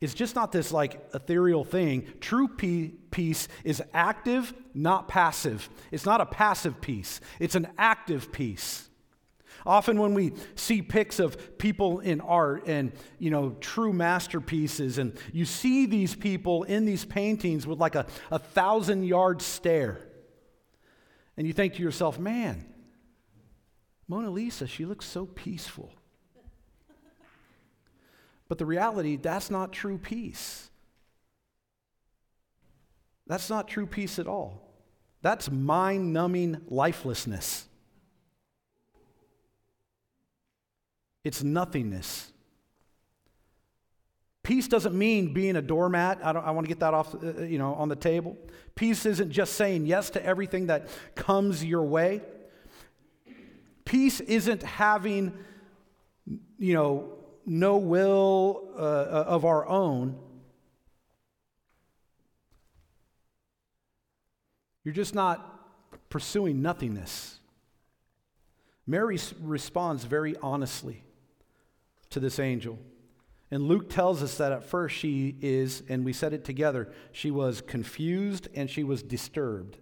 is 0.00 0.14
just 0.14 0.34
not 0.34 0.50
this 0.50 0.72
like 0.72 1.00
ethereal 1.14 1.64
thing. 1.64 2.06
True 2.20 2.48
peace 2.48 3.48
is 3.64 3.82
active, 3.92 4.54
not 4.72 5.08
passive. 5.08 5.68
It's 5.90 6.06
not 6.06 6.20
a 6.20 6.26
passive 6.26 6.80
peace, 6.80 7.20
it's 7.38 7.54
an 7.54 7.68
active 7.78 8.32
peace. 8.32 8.86
Often 9.66 9.98
when 9.98 10.14
we 10.14 10.32
see 10.54 10.80
pics 10.80 11.18
of 11.18 11.58
people 11.58 12.00
in 12.00 12.22
art 12.22 12.66
and, 12.66 12.92
you 13.18 13.30
know, 13.30 13.50
true 13.60 13.92
masterpieces, 13.92 14.96
and 14.96 15.18
you 15.32 15.44
see 15.44 15.84
these 15.84 16.14
people 16.14 16.62
in 16.62 16.86
these 16.86 17.04
paintings 17.04 17.66
with 17.66 17.78
like 17.78 17.94
a, 17.94 18.06
a 18.30 18.38
thousand 18.38 19.04
yard 19.04 19.42
stare, 19.42 20.00
and 21.36 21.46
you 21.46 21.52
think 21.52 21.74
to 21.74 21.82
yourself, 21.82 22.18
man, 22.18 22.64
Mona 24.08 24.30
Lisa, 24.30 24.66
she 24.66 24.86
looks 24.86 25.04
so 25.04 25.26
peaceful. 25.26 25.92
But 28.50 28.58
the 28.58 28.66
reality, 28.66 29.14
that's 29.14 29.48
not 29.48 29.72
true 29.72 29.96
peace. 29.96 30.70
That's 33.28 33.48
not 33.48 33.68
true 33.68 33.86
peace 33.86 34.18
at 34.18 34.26
all. 34.26 34.74
That's 35.22 35.48
mind 35.48 36.12
numbing 36.12 36.60
lifelessness. 36.66 37.66
It's 41.22 41.44
nothingness. 41.44 42.32
Peace 44.42 44.66
doesn't 44.66 44.98
mean 44.98 45.32
being 45.32 45.54
a 45.54 45.62
doormat. 45.62 46.18
I, 46.20 46.32
I 46.32 46.50
want 46.50 46.64
to 46.64 46.68
get 46.68 46.80
that 46.80 46.92
off, 46.92 47.14
uh, 47.14 47.42
you 47.42 47.58
know, 47.58 47.74
on 47.74 47.88
the 47.88 47.94
table. 47.94 48.36
Peace 48.74 49.06
isn't 49.06 49.30
just 49.30 49.52
saying 49.52 49.86
yes 49.86 50.10
to 50.10 50.26
everything 50.26 50.66
that 50.66 50.88
comes 51.14 51.64
your 51.64 51.84
way. 51.84 52.20
Peace 53.84 54.18
isn't 54.18 54.64
having, 54.64 55.34
you 56.58 56.74
know, 56.74 57.19
no 57.50 57.78
will 57.78 58.68
uh, 58.76 58.80
uh 58.80 59.24
of 59.26 59.44
our 59.44 59.66
own. 59.66 60.16
You're 64.84 64.94
just 64.94 65.14
not 65.14 66.08
pursuing 66.08 66.62
nothingness. 66.62 67.40
Mary 68.86 69.18
responds 69.42 70.04
very 70.04 70.36
honestly 70.42 71.04
to 72.10 72.20
this 72.20 72.38
angel. 72.38 72.78
And 73.50 73.64
Luke 73.64 73.90
tells 73.90 74.22
us 74.22 74.36
that 74.36 74.52
at 74.52 74.62
first 74.62 74.94
she 74.94 75.36
is, 75.40 75.82
and 75.88 76.04
we 76.04 76.12
said 76.12 76.32
it 76.32 76.44
together, 76.44 76.92
she 77.10 77.32
was 77.32 77.60
confused 77.60 78.46
and 78.54 78.70
she 78.70 78.84
was 78.84 79.02
disturbed. 79.02 79.78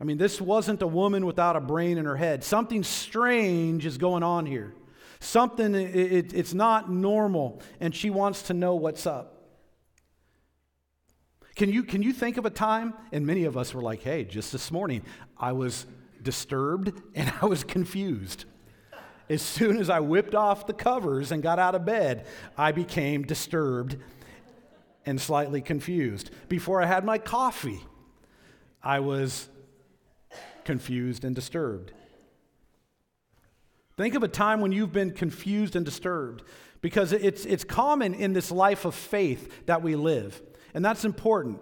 I 0.00 0.04
mean, 0.04 0.18
this 0.18 0.40
wasn't 0.40 0.82
a 0.82 0.86
woman 0.86 1.24
without 1.24 1.56
a 1.56 1.60
brain 1.60 1.98
in 1.98 2.04
her 2.04 2.16
head. 2.16 2.42
Something 2.42 2.82
strange 2.82 3.86
is 3.86 3.96
going 3.96 4.22
on 4.22 4.46
here. 4.46 4.74
Something, 5.20 5.74
it, 5.74 5.94
it, 5.94 6.34
it's 6.34 6.52
not 6.52 6.90
normal, 6.90 7.62
and 7.80 7.94
she 7.94 8.10
wants 8.10 8.42
to 8.42 8.54
know 8.54 8.74
what's 8.74 9.06
up. 9.06 9.34
Can 11.54 11.70
you, 11.72 11.84
can 11.84 12.02
you 12.02 12.12
think 12.12 12.36
of 12.36 12.44
a 12.44 12.50
time? 12.50 12.94
And 13.12 13.24
many 13.26 13.44
of 13.44 13.56
us 13.56 13.72
were 13.72 13.82
like, 13.82 14.02
hey, 14.02 14.24
just 14.24 14.50
this 14.50 14.72
morning, 14.72 15.02
I 15.38 15.52
was 15.52 15.86
disturbed 16.20 16.92
and 17.14 17.32
I 17.40 17.46
was 17.46 17.62
confused. 17.62 18.44
As 19.30 19.40
soon 19.40 19.78
as 19.78 19.88
I 19.88 20.00
whipped 20.00 20.34
off 20.34 20.66
the 20.66 20.74
covers 20.74 21.32
and 21.32 21.42
got 21.42 21.58
out 21.58 21.74
of 21.74 21.86
bed, 21.86 22.26
I 22.58 22.72
became 22.72 23.22
disturbed 23.22 23.96
and 25.06 25.20
slightly 25.20 25.62
confused. 25.62 26.30
Before 26.48 26.82
I 26.82 26.86
had 26.86 27.04
my 27.04 27.16
coffee, 27.18 27.80
I 28.82 29.00
was 29.00 29.48
confused 30.64 31.24
and 31.24 31.34
disturbed. 31.34 31.92
Think 33.96 34.14
of 34.14 34.22
a 34.22 34.28
time 34.28 34.60
when 34.60 34.72
you've 34.72 34.92
been 34.92 35.12
confused 35.12 35.76
and 35.76 35.84
disturbed 35.84 36.42
because 36.80 37.12
it's, 37.12 37.44
it's 37.44 37.64
common 37.64 38.14
in 38.14 38.32
this 38.32 38.50
life 38.50 38.84
of 38.84 38.94
faith 38.94 39.66
that 39.66 39.82
we 39.82 39.94
live. 39.94 40.42
And 40.74 40.84
that's 40.84 41.04
important 41.04 41.60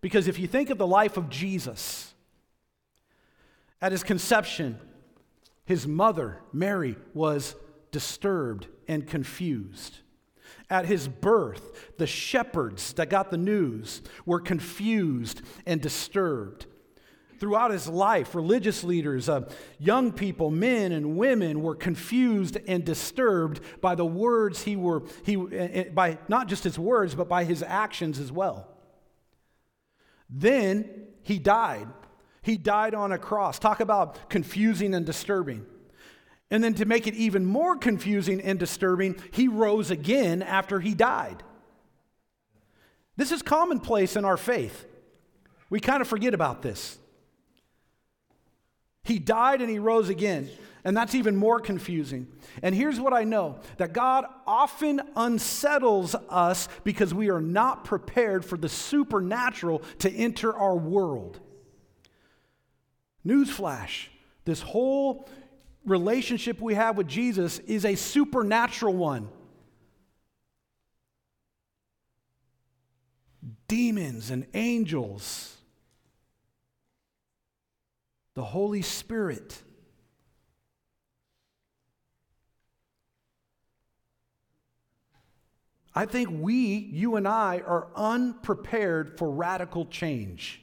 because 0.00 0.26
if 0.26 0.38
you 0.38 0.46
think 0.46 0.70
of 0.70 0.78
the 0.78 0.86
life 0.86 1.16
of 1.16 1.28
Jesus, 1.28 2.14
at 3.80 3.92
his 3.92 4.02
conception, 4.02 4.78
his 5.64 5.86
mother, 5.86 6.40
Mary, 6.52 6.96
was 7.12 7.54
disturbed 7.90 8.66
and 8.88 9.06
confused. 9.06 9.98
At 10.70 10.86
his 10.86 11.08
birth, 11.08 11.96
the 11.98 12.06
shepherds 12.06 12.94
that 12.94 13.10
got 13.10 13.30
the 13.30 13.36
news 13.36 14.02
were 14.24 14.40
confused 14.40 15.42
and 15.66 15.80
disturbed. 15.80 16.66
Throughout 17.38 17.70
his 17.70 17.88
life, 17.88 18.34
religious 18.34 18.82
leaders, 18.82 19.28
uh, 19.28 19.48
young 19.78 20.12
people, 20.12 20.50
men 20.50 20.92
and 20.92 21.16
women 21.16 21.62
were 21.62 21.74
confused 21.74 22.56
and 22.66 22.84
disturbed 22.84 23.60
by 23.80 23.94
the 23.94 24.06
words 24.06 24.62
he 24.62 24.76
were, 24.76 25.02
he, 25.24 25.36
uh, 25.36 25.84
by 25.92 26.18
not 26.28 26.48
just 26.48 26.64
his 26.64 26.78
words, 26.78 27.14
but 27.14 27.28
by 27.28 27.44
his 27.44 27.62
actions 27.62 28.18
as 28.18 28.32
well. 28.32 28.68
Then 30.30 31.08
he 31.22 31.38
died 31.38 31.88
he 32.46 32.56
died 32.56 32.94
on 32.94 33.10
a 33.10 33.18
cross. 33.18 33.58
Talk 33.58 33.80
about 33.80 34.30
confusing 34.30 34.94
and 34.94 35.04
disturbing. 35.04 35.66
And 36.48 36.62
then 36.62 36.74
to 36.74 36.84
make 36.84 37.08
it 37.08 37.14
even 37.14 37.44
more 37.44 37.76
confusing 37.76 38.40
and 38.40 38.56
disturbing, 38.56 39.20
he 39.32 39.48
rose 39.48 39.90
again 39.90 40.42
after 40.42 40.78
he 40.78 40.94
died. 40.94 41.42
This 43.16 43.32
is 43.32 43.42
commonplace 43.42 44.14
in 44.14 44.24
our 44.24 44.36
faith. 44.36 44.86
We 45.70 45.80
kind 45.80 46.00
of 46.00 46.06
forget 46.06 46.34
about 46.34 46.62
this. 46.62 46.98
He 49.06 49.18
died 49.18 49.60
and 49.60 49.70
he 49.70 49.78
rose 49.78 50.08
again. 50.08 50.50
And 50.84 50.96
that's 50.96 51.14
even 51.14 51.34
more 51.34 51.58
confusing. 51.58 52.28
And 52.62 52.74
here's 52.74 53.00
what 53.00 53.12
I 53.12 53.24
know 53.24 53.58
that 53.78 53.92
God 53.92 54.24
often 54.46 55.00
unsettles 55.16 56.14
us 56.28 56.68
because 56.84 57.12
we 57.12 57.28
are 57.28 57.40
not 57.40 57.84
prepared 57.84 58.44
for 58.44 58.56
the 58.56 58.68
supernatural 58.68 59.82
to 59.98 60.10
enter 60.10 60.56
our 60.56 60.76
world. 60.76 61.40
Newsflash 63.26 64.06
this 64.46 64.60
whole 64.62 65.28
relationship 65.84 66.60
we 66.60 66.74
have 66.74 66.96
with 66.96 67.08
Jesus 67.08 67.58
is 67.60 67.84
a 67.84 67.96
supernatural 67.96 68.94
one. 68.94 69.28
Demons 73.68 74.30
and 74.30 74.46
angels, 74.54 75.55
the 78.36 78.44
Holy 78.44 78.82
Spirit. 78.82 79.62
I 85.94 86.04
think 86.04 86.28
we, 86.30 86.76
you 86.76 87.16
and 87.16 87.26
I, 87.26 87.62
are 87.66 87.88
unprepared 87.96 89.16
for 89.18 89.30
radical 89.30 89.86
change. 89.86 90.60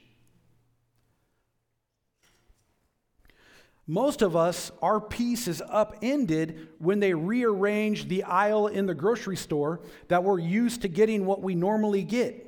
Most 3.88 4.22
of 4.22 4.36
us, 4.36 4.70
our 4.80 5.00
peace 5.00 5.48
is 5.48 5.60
upended 5.68 6.68
when 6.78 7.00
they 7.00 7.12
rearrange 7.12 8.06
the 8.06 8.22
aisle 8.22 8.68
in 8.68 8.86
the 8.86 8.94
grocery 8.94 9.36
store 9.36 9.80
that 10.06 10.22
we're 10.22 10.38
used 10.38 10.82
to 10.82 10.88
getting 10.88 11.26
what 11.26 11.42
we 11.42 11.56
normally 11.56 12.04
get. 12.04 12.43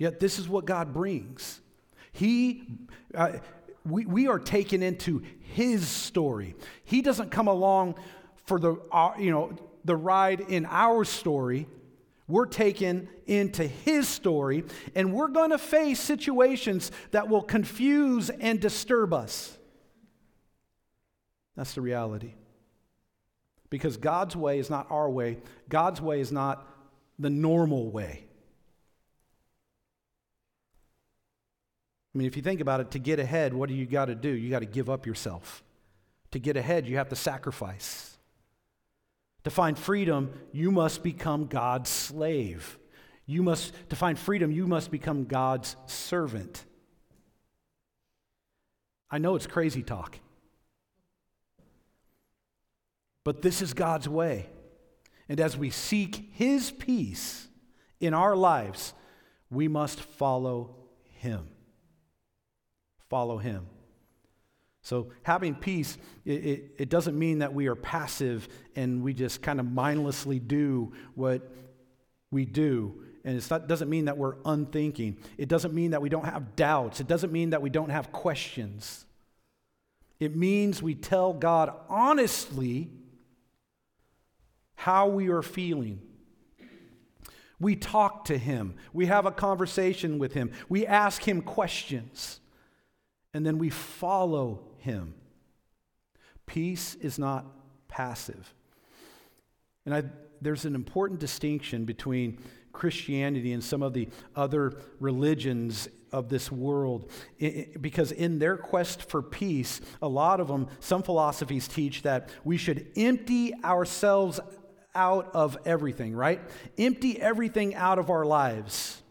Yet, 0.00 0.18
this 0.18 0.40
is 0.40 0.48
what 0.48 0.64
God 0.64 0.92
brings. 0.92 1.60
He, 2.10 2.64
uh, 3.14 3.34
we, 3.84 4.04
we 4.04 4.26
are 4.26 4.40
taken 4.40 4.82
into 4.82 5.22
His 5.38 5.86
story. 5.86 6.56
He 6.82 7.02
doesn't 7.02 7.30
come 7.30 7.46
along 7.46 7.94
for 8.46 8.58
the, 8.58 8.80
uh, 8.90 9.12
you 9.16 9.30
know, 9.30 9.52
the 9.84 9.94
ride 9.94 10.40
in 10.40 10.66
our 10.66 11.04
story 11.04 11.68
we're 12.30 12.46
taken 12.46 13.08
into 13.26 13.66
his 13.66 14.08
story, 14.08 14.64
and 14.94 15.12
we're 15.12 15.28
going 15.28 15.50
to 15.50 15.58
face 15.58 15.98
situations 15.98 16.92
that 17.10 17.28
will 17.28 17.42
confuse 17.42 18.30
and 18.30 18.60
disturb 18.60 19.12
us. 19.12 19.58
That's 21.56 21.74
the 21.74 21.80
reality. 21.80 22.34
Because 23.68 23.96
God's 23.96 24.36
way 24.36 24.60
is 24.60 24.70
not 24.70 24.86
our 24.90 25.10
way, 25.10 25.38
God's 25.68 26.00
way 26.00 26.20
is 26.20 26.30
not 26.30 26.66
the 27.18 27.30
normal 27.30 27.90
way. 27.90 28.24
I 32.14 32.18
mean, 32.18 32.26
if 32.26 32.36
you 32.36 32.42
think 32.42 32.60
about 32.60 32.80
it, 32.80 32.90
to 32.92 32.98
get 32.98 33.20
ahead, 33.20 33.54
what 33.54 33.68
do 33.68 33.74
you 33.74 33.86
got 33.86 34.06
to 34.06 34.14
do? 34.14 34.30
You 34.30 34.50
got 34.50 34.60
to 34.60 34.66
give 34.66 34.90
up 34.90 35.06
yourself. 35.06 35.62
To 36.32 36.38
get 36.38 36.56
ahead, 36.56 36.86
you 36.86 36.96
have 36.96 37.08
to 37.10 37.16
sacrifice. 37.16 38.18
To 39.44 39.50
find 39.50 39.78
freedom, 39.78 40.32
you 40.52 40.70
must 40.70 41.02
become 41.02 41.46
God's 41.46 41.88
slave. 41.88 42.78
You 43.26 43.42
must, 43.42 43.72
to 43.90 43.96
find 43.96 44.18
freedom, 44.18 44.50
you 44.50 44.66
must 44.66 44.90
become 44.90 45.24
God's 45.24 45.76
servant. 45.86 46.64
I 49.08 49.18
know 49.18 49.36
it's 49.36 49.46
crazy 49.46 49.82
talk, 49.82 50.18
but 53.24 53.42
this 53.42 53.62
is 53.62 53.72
God's 53.72 54.08
way. 54.08 54.48
And 55.28 55.38
as 55.38 55.56
we 55.56 55.70
seek 55.70 56.30
His 56.32 56.72
peace 56.72 57.46
in 58.00 58.14
our 58.14 58.34
lives, 58.34 58.94
we 59.48 59.68
must 59.68 60.00
follow 60.00 60.76
Him. 61.14 61.48
Follow 63.10 63.36
Him. 63.36 63.66
So, 64.82 65.08
having 65.22 65.54
peace, 65.54 65.98
it, 66.24 66.32
it, 66.32 66.64
it, 66.78 66.88
doesn't 66.88 67.18
mean 67.18 67.40
that 67.40 67.52
we 67.52 67.66
are 67.66 67.74
passive 67.74 68.48
and 68.74 69.02
we 69.02 69.12
just 69.12 69.42
kind 69.42 69.60
of 69.60 69.70
mindlessly 69.70 70.38
do 70.38 70.92
what 71.14 71.42
we 72.30 72.46
do. 72.46 73.02
And 73.22 73.36
it 73.36 73.68
doesn't 73.68 73.90
mean 73.90 74.06
that 74.06 74.16
we're 74.16 74.36
unthinking. 74.46 75.18
It 75.36 75.48
doesn't 75.48 75.74
mean 75.74 75.90
that 75.90 76.00
we 76.00 76.08
don't 76.08 76.24
have 76.24 76.56
doubts. 76.56 77.00
It 77.00 77.06
doesn't 77.06 77.30
mean 77.30 77.50
that 77.50 77.60
we 77.60 77.68
don't 77.68 77.90
have 77.90 78.10
questions. 78.10 79.04
It 80.18 80.34
means 80.34 80.82
we 80.82 80.94
tell 80.94 81.34
God 81.34 81.74
honestly 81.88 82.90
how 84.76 85.08
we 85.08 85.28
are 85.28 85.42
feeling. 85.42 86.00
We 87.58 87.76
talk 87.76 88.24
to 88.26 88.38
Him, 88.38 88.74
we 88.94 89.04
have 89.06 89.26
a 89.26 89.30
conversation 89.30 90.18
with 90.18 90.32
Him, 90.32 90.50
we 90.70 90.86
ask 90.86 91.22
Him 91.22 91.42
questions, 91.42 92.40
and 93.32 93.44
then 93.44 93.58
we 93.58 93.70
follow 93.70 94.60
him. 94.78 95.14
Peace 96.46 96.96
is 96.96 97.18
not 97.18 97.46
passive. 97.88 98.54
And 99.86 99.94
I, 99.94 100.04
there's 100.40 100.64
an 100.64 100.74
important 100.74 101.20
distinction 101.20 101.84
between 101.84 102.38
Christianity 102.72 103.52
and 103.52 103.62
some 103.62 103.82
of 103.82 103.92
the 103.92 104.08
other 104.34 104.80
religions 105.00 105.88
of 106.12 106.28
this 106.28 106.50
world 106.50 107.10
because 107.80 108.10
in 108.12 108.38
their 108.38 108.56
quest 108.56 109.02
for 109.02 109.22
peace, 109.22 109.80
a 110.02 110.08
lot 110.08 110.40
of 110.40 110.48
them, 110.48 110.68
some 110.80 111.02
philosophies 111.02 111.68
teach 111.68 112.02
that 112.02 112.28
we 112.44 112.56
should 112.56 112.86
empty 112.96 113.54
ourselves 113.64 114.40
out 114.94 115.30
of 115.34 115.56
everything, 115.64 116.14
right? 116.14 116.40
Empty 116.78 117.20
everything 117.20 117.74
out 117.74 117.98
of 117.98 118.10
our 118.10 118.24
lives. 118.24 119.02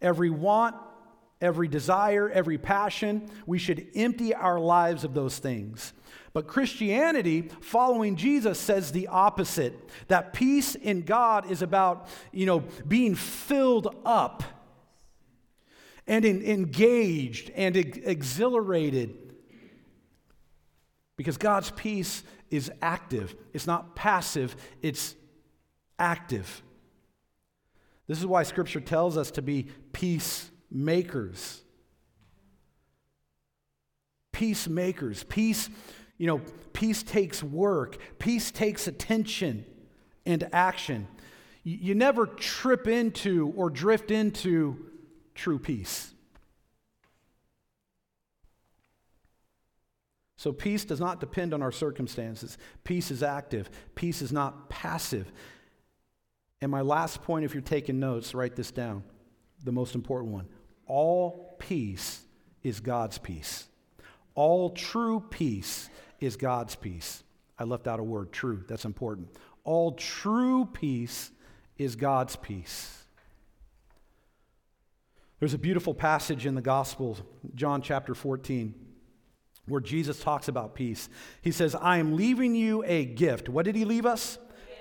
Every 0.00 0.30
want, 0.30 0.76
every 1.40 1.68
desire, 1.68 2.28
every 2.30 2.58
passion, 2.58 3.28
we 3.46 3.58
should 3.58 3.86
empty 3.94 4.34
our 4.34 4.58
lives 4.58 5.04
of 5.04 5.14
those 5.14 5.38
things. 5.38 5.92
But 6.32 6.48
Christianity, 6.48 7.48
following 7.60 8.16
Jesus, 8.16 8.58
says 8.58 8.90
the 8.90 9.06
opposite 9.06 9.78
that 10.08 10.32
peace 10.32 10.74
in 10.74 11.02
God 11.02 11.50
is 11.50 11.62
about, 11.62 12.08
you 12.32 12.44
know, 12.44 12.64
being 12.86 13.14
filled 13.14 13.94
up 14.04 14.42
and 16.06 16.24
in, 16.24 16.42
engaged 16.42 17.50
and 17.54 17.76
ex- 17.76 17.98
exhilarated. 17.98 19.16
Because 21.16 21.36
God's 21.36 21.70
peace 21.70 22.24
is 22.50 22.70
active, 22.82 23.36
it's 23.52 23.66
not 23.66 23.94
passive, 23.94 24.56
it's 24.82 25.14
active. 25.98 26.62
This 28.06 28.18
is 28.18 28.26
why 28.26 28.42
Scripture 28.42 28.80
tells 28.80 29.16
us 29.16 29.30
to 29.32 29.42
be 29.42 29.68
peacemakers. 30.74 31.62
Peacemakers. 34.32 35.24
Peace 35.24 35.70
you 36.16 36.28
know, 36.28 36.40
peace 36.72 37.02
takes 37.02 37.42
work, 37.42 37.98
peace 38.18 38.50
takes 38.50 38.86
attention 38.86 39.64
and 40.24 40.48
action. 40.52 41.08
You 41.64 41.94
never 41.94 42.26
trip 42.26 42.86
into 42.86 43.52
or 43.56 43.70
drift 43.70 44.10
into 44.10 44.90
true 45.34 45.58
peace. 45.58 46.12
So, 50.36 50.52
peace 50.52 50.84
does 50.84 51.00
not 51.00 51.20
depend 51.20 51.54
on 51.54 51.62
our 51.62 51.72
circumstances. 51.72 52.58
Peace 52.84 53.10
is 53.10 53.22
active, 53.22 53.70
peace 53.94 54.22
is 54.22 54.30
not 54.30 54.68
passive. 54.68 55.32
And 56.60 56.70
my 56.70 56.82
last 56.82 57.22
point, 57.22 57.44
if 57.44 57.54
you're 57.54 57.62
taking 57.62 57.98
notes, 57.98 58.34
write 58.34 58.54
this 58.56 58.70
down 58.70 59.02
the 59.64 59.72
most 59.72 59.94
important 59.94 60.32
one. 60.32 60.48
All 60.86 61.56
peace 61.58 62.22
is 62.62 62.80
God's 62.80 63.18
peace. 63.18 63.66
All 64.34 64.70
true 64.70 65.24
peace 65.30 65.88
is 66.20 66.36
God's 66.36 66.74
peace. 66.74 67.22
I 67.58 67.64
left 67.64 67.86
out 67.86 68.00
a 68.00 68.02
word, 68.02 68.32
true. 68.32 68.64
That's 68.68 68.84
important. 68.84 69.28
All 69.62 69.92
true 69.92 70.68
peace 70.72 71.30
is 71.78 71.96
God's 71.96 72.36
peace. 72.36 73.04
There's 75.38 75.54
a 75.54 75.58
beautiful 75.58 75.94
passage 75.94 76.46
in 76.46 76.54
the 76.54 76.62
Gospel, 76.62 77.18
John 77.54 77.82
chapter 77.82 78.14
14, 78.14 78.74
where 79.66 79.80
Jesus 79.80 80.20
talks 80.20 80.48
about 80.48 80.74
peace. 80.74 81.08
He 81.42 81.50
says, 81.50 81.74
I 81.74 81.98
am 81.98 82.16
leaving 82.16 82.54
you 82.54 82.82
a 82.86 83.04
gift. 83.04 83.48
What 83.48 83.64
did 83.64 83.76
he 83.76 83.84
leave 83.84 84.06
us? 84.06 84.38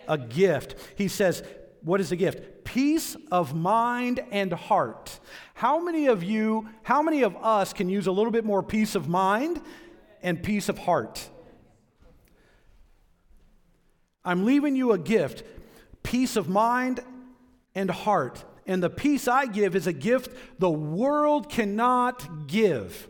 A 0.08 0.18
gift. 0.18 0.76
He 0.96 1.08
says, 1.08 1.44
What 1.84 2.00
is 2.00 2.10
the 2.10 2.16
gift? 2.16 2.64
Peace 2.64 3.16
of 3.32 3.54
mind 3.54 4.22
and 4.32 4.52
heart. 4.52 5.20
How 5.54 5.80
many 5.80 6.08
of 6.08 6.24
you, 6.24 6.70
how 6.82 7.02
many 7.02 7.24
of 7.24 7.36
us 7.36 7.74
can 7.74 7.90
use 7.90 8.08
a 8.08 8.12
little 8.12 8.32
bit 8.32 8.46
more 8.46 8.64
peace 8.64 8.96
of 8.96 9.08
mind 9.08 9.62
and 10.22 10.42
peace 10.42 10.70
of 10.70 10.78
heart? 10.78 11.30
I'm 14.26 14.46
leaving 14.46 14.76
you 14.76 14.94
a 14.94 14.98
gift 14.98 15.44
peace 16.04 16.36
of 16.36 16.50
mind 16.50 17.00
and 17.76 17.90
heart. 17.90 18.44
And 18.66 18.84
the 18.84 18.90
peace 18.90 19.28
I 19.28 19.46
give 19.46 19.76
is 19.76 19.88
a 19.88 19.94
gift 19.94 20.32
the 20.60 20.70
world 20.70 21.50
cannot 21.50 22.48
give. 22.48 23.10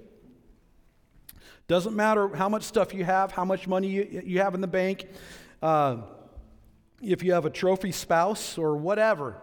Doesn't 1.68 1.96
matter 1.96 2.28
how 2.36 2.50
much 2.50 2.64
stuff 2.64 2.94
you 2.94 3.04
have, 3.04 3.32
how 3.32 3.46
much 3.46 3.68
money 3.68 3.88
you, 3.88 4.22
you 4.26 4.40
have 4.40 4.54
in 4.56 4.62
the 4.62 4.68
bank, 4.68 5.08
uh, 5.62 5.98
if 7.04 7.24
you 7.24 7.34
have 7.34 7.46
a 7.46 7.50
trophy 7.50 7.92
spouse 7.92 8.58
or 8.58 8.76
whatever. 8.78 9.36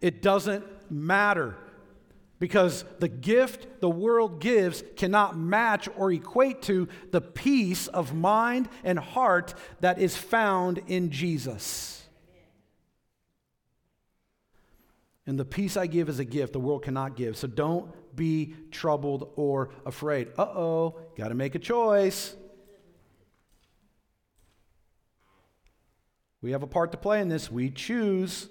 It 0.00 0.22
doesn't 0.22 0.64
matter 0.90 1.56
because 2.38 2.84
the 2.98 3.08
gift 3.08 3.80
the 3.80 3.88
world 3.88 4.40
gives 4.40 4.82
cannot 4.96 5.36
match 5.36 5.88
or 5.96 6.12
equate 6.12 6.62
to 6.62 6.88
the 7.10 7.20
peace 7.20 7.86
of 7.86 8.14
mind 8.14 8.68
and 8.82 8.98
heart 8.98 9.54
that 9.80 9.98
is 9.98 10.16
found 10.16 10.80
in 10.86 11.10
Jesus. 11.10 12.02
And 15.26 15.38
the 15.38 15.44
peace 15.44 15.76
I 15.76 15.86
give 15.86 16.08
is 16.08 16.18
a 16.18 16.24
gift 16.24 16.52
the 16.52 16.60
world 16.60 16.82
cannot 16.82 17.16
give. 17.16 17.36
So 17.36 17.48
don't 17.48 17.90
be 18.14 18.54
troubled 18.70 19.32
or 19.36 19.70
afraid. 19.86 20.28
Uh 20.36 20.42
oh, 20.42 20.98
got 21.16 21.28
to 21.28 21.34
make 21.34 21.54
a 21.54 21.58
choice. 21.58 22.36
We 26.44 26.52
have 26.52 26.62
a 26.62 26.66
part 26.66 26.92
to 26.92 26.98
play 26.98 27.22
in 27.22 27.30
this. 27.30 27.50
We 27.50 27.70
choose. 27.70 28.48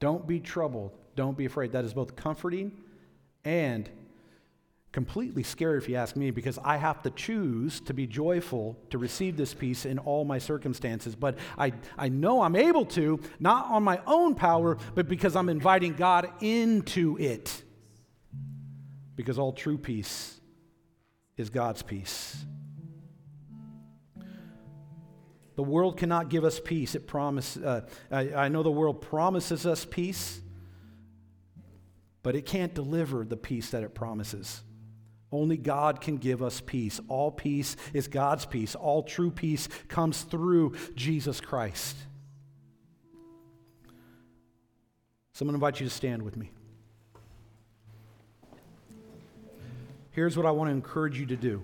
Don't 0.00 0.26
be 0.26 0.40
troubled. 0.40 0.98
Don't 1.14 1.38
be 1.38 1.44
afraid. 1.44 1.70
That 1.70 1.84
is 1.84 1.94
both 1.94 2.16
comforting 2.16 2.72
and 3.44 3.88
completely 4.90 5.44
scary, 5.44 5.78
if 5.78 5.88
you 5.88 5.94
ask 5.94 6.16
me, 6.16 6.32
because 6.32 6.58
I 6.64 6.78
have 6.78 7.00
to 7.04 7.10
choose 7.10 7.78
to 7.82 7.94
be 7.94 8.08
joyful 8.08 8.76
to 8.90 8.98
receive 8.98 9.36
this 9.36 9.54
peace 9.54 9.86
in 9.86 10.00
all 10.00 10.24
my 10.24 10.38
circumstances. 10.38 11.14
But 11.14 11.38
I, 11.56 11.74
I 11.96 12.08
know 12.08 12.42
I'm 12.42 12.56
able 12.56 12.86
to, 12.86 13.20
not 13.38 13.66
on 13.66 13.84
my 13.84 14.00
own 14.08 14.34
power, 14.34 14.78
but 14.96 15.06
because 15.06 15.36
I'm 15.36 15.48
inviting 15.48 15.94
God 15.94 16.28
into 16.40 17.16
it. 17.20 17.62
Because 19.14 19.38
all 19.38 19.52
true 19.52 19.78
peace 19.78 20.40
is 21.36 21.50
God's 21.50 21.82
peace. 21.82 22.44
The 25.56 25.62
world 25.62 25.96
cannot 25.96 26.28
give 26.28 26.44
us 26.44 26.60
peace. 26.60 26.94
It 26.94 27.06
promise, 27.06 27.56
uh, 27.56 27.82
I, 28.10 28.34
I 28.34 28.48
know 28.48 28.62
the 28.62 28.70
world 28.70 29.00
promises 29.00 29.66
us 29.66 29.84
peace, 29.84 30.40
but 32.22 32.36
it 32.36 32.46
can't 32.46 32.74
deliver 32.74 33.24
the 33.24 33.36
peace 33.36 33.70
that 33.70 33.82
it 33.82 33.94
promises. 33.94 34.62
Only 35.32 35.56
God 35.56 36.00
can 36.00 36.16
give 36.16 36.42
us 36.42 36.60
peace. 36.60 37.00
All 37.08 37.30
peace 37.30 37.76
is 37.92 38.08
God's 38.08 38.46
peace. 38.46 38.74
All 38.74 39.02
true 39.02 39.30
peace 39.30 39.68
comes 39.88 40.22
through 40.22 40.74
Jesus 40.94 41.40
Christ. 41.40 41.96
So 45.32 45.44
I'm 45.44 45.48
going 45.48 45.52
to 45.52 45.64
invite 45.64 45.80
you 45.80 45.86
to 45.86 45.94
stand 45.94 46.22
with 46.22 46.36
me. 46.36 46.50
Here's 50.10 50.36
what 50.36 50.46
I 50.46 50.50
want 50.50 50.68
to 50.68 50.72
encourage 50.72 51.18
you 51.18 51.26
to 51.26 51.36
do 51.36 51.62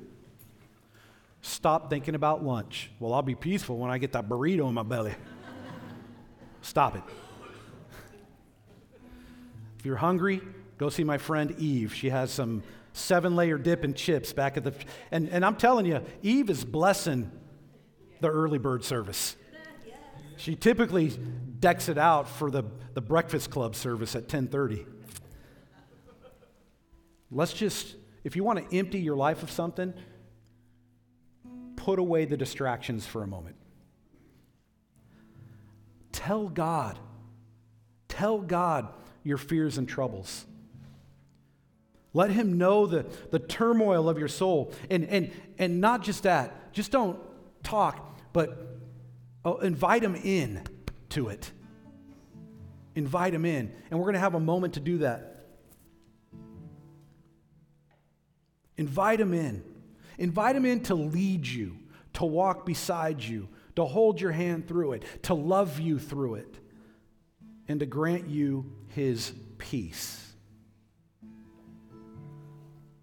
stop 1.67 1.91
thinking 1.91 2.15
about 2.15 2.45
lunch. 2.45 2.93
Well, 3.01 3.13
I'll 3.13 3.23
be 3.23 3.35
peaceful 3.35 3.77
when 3.77 3.91
I 3.91 3.99
get 3.99 4.13
that 4.13 4.29
burrito 4.29 4.69
in 4.69 4.75
my 4.75 4.85
belly. 4.85 5.17
Stop 6.63 6.95
it 6.95 7.03
If 9.77 9.85
you're 9.85 9.97
hungry, 9.97 10.41
go 10.79 10.91
see 10.91 11.03
my 11.03 11.19
friend 11.19 11.57
Eve. 11.59 11.93
She 11.93 12.11
has 12.11 12.31
some 12.31 12.63
seven 12.93 13.35
layer 13.35 13.59
dip 13.59 13.83
and 13.83 13.97
chips 13.97 14.33
back 14.33 14.57
at 14.57 14.63
the. 14.63 14.75
And, 15.11 15.29
and 15.29 15.45
I'm 15.45 15.57
telling 15.57 15.87
you, 15.87 16.05
Eve 16.23 16.51
is 16.51 16.65
blessing 16.65 17.33
the 18.21 18.29
early 18.29 18.59
bird 18.59 18.85
service. 18.85 19.35
She 20.37 20.55
typically 20.55 21.19
decks 21.59 21.89
it 21.89 21.99
out 21.99 22.29
for 22.29 22.49
the, 22.49 22.63
the 22.95 23.01
breakfast 23.01 23.51
club 23.51 23.75
service 23.75 24.15
at 24.15 24.33
1030. 24.33 24.87
Let's 27.33 27.53
just, 27.53 27.97
if 28.23 28.37
you 28.37 28.45
want 28.45 28.71
to 28.71 28.79
empty 28.79 29.01
your 29.01 29.17
life 29.17 29.43
of 29.43 29.51
something, 29.51 29.93
put 31.87 32.01
away 32.01 32.25
the 32.25 32.37
distractions 32.37 33.07
for 33.07 33.23
a 33.23 33.29
moment. 33.29 33.55
Tell 36.11 36.49
God. 36.49 36.99
Tell 38.09 38.41
God 38.41 38.89
your 39.23 39.39
fears 39.39 39.79
and 39.79 39.89
troubles. 39.89 40.47
Let 42.13 42.33
him 42.33 42.59
know 42.59 42.87
the, 42.87 43.07
the 43.31 43.39
turmoil 43.39 44.09
of 44.09 44.19
your 44.19 44.27
soul. 44.27 44.73
And, 44.91 45.05
and, 45.05 45.31
and 45.61 45.81
not 45.81 46.03
just 46.03 46.25
that, 46.25 46.73
just 46.73 46.91
don't 46.91 47.21
talk, 47.63 48.19
but 48.33 48.67
oh, 49.45 49.59
invite 49.59 50.03
him 50.03 50.17
in 50.17 50.65
to 51.11 51.29
it. 51.29 51.53
Invite 52.97 53.33
him 53.33 53.45
in. 53.45 53.73
And 53.93 54.01
we're 54.01 54.07
going 54.07 54.15
to 54.15 54.19
have 54.19 54.35
a 54.35 54.41
moment 54.41 54.75
to 54.75 54.81
do 54.81 54.99
that. 54.99 55.47
Invite 58.77 59.21
him 59.21 59.33
in. 59.33 59.63
Invite 60.19 60.57
him 60.57 60.65
in 60.65 60.81
to 60.85 60.95
lead 60.95 61.47
you, 61.47 61.79
to 62.15 62.25
walk 62.25 62.65
beside 62.67 63.23
you, 63.23 63.49
to 63.77 63.85
hold 63.85 64.21
your 64.21 64.33
hand 64.33 64.67
through 64.67 64.93
it, 64.93 65.05
to 65.25 65.35
love 65.35 65.79
you 65.81 65.99
through 65.99 66.37
it, 66.37 66.59
and 67.69 67.81
to 67.81 67.87
grant 67.87 68.29
you 68.29 68.73
his 68.89 69.33
peace. 69.59 70.23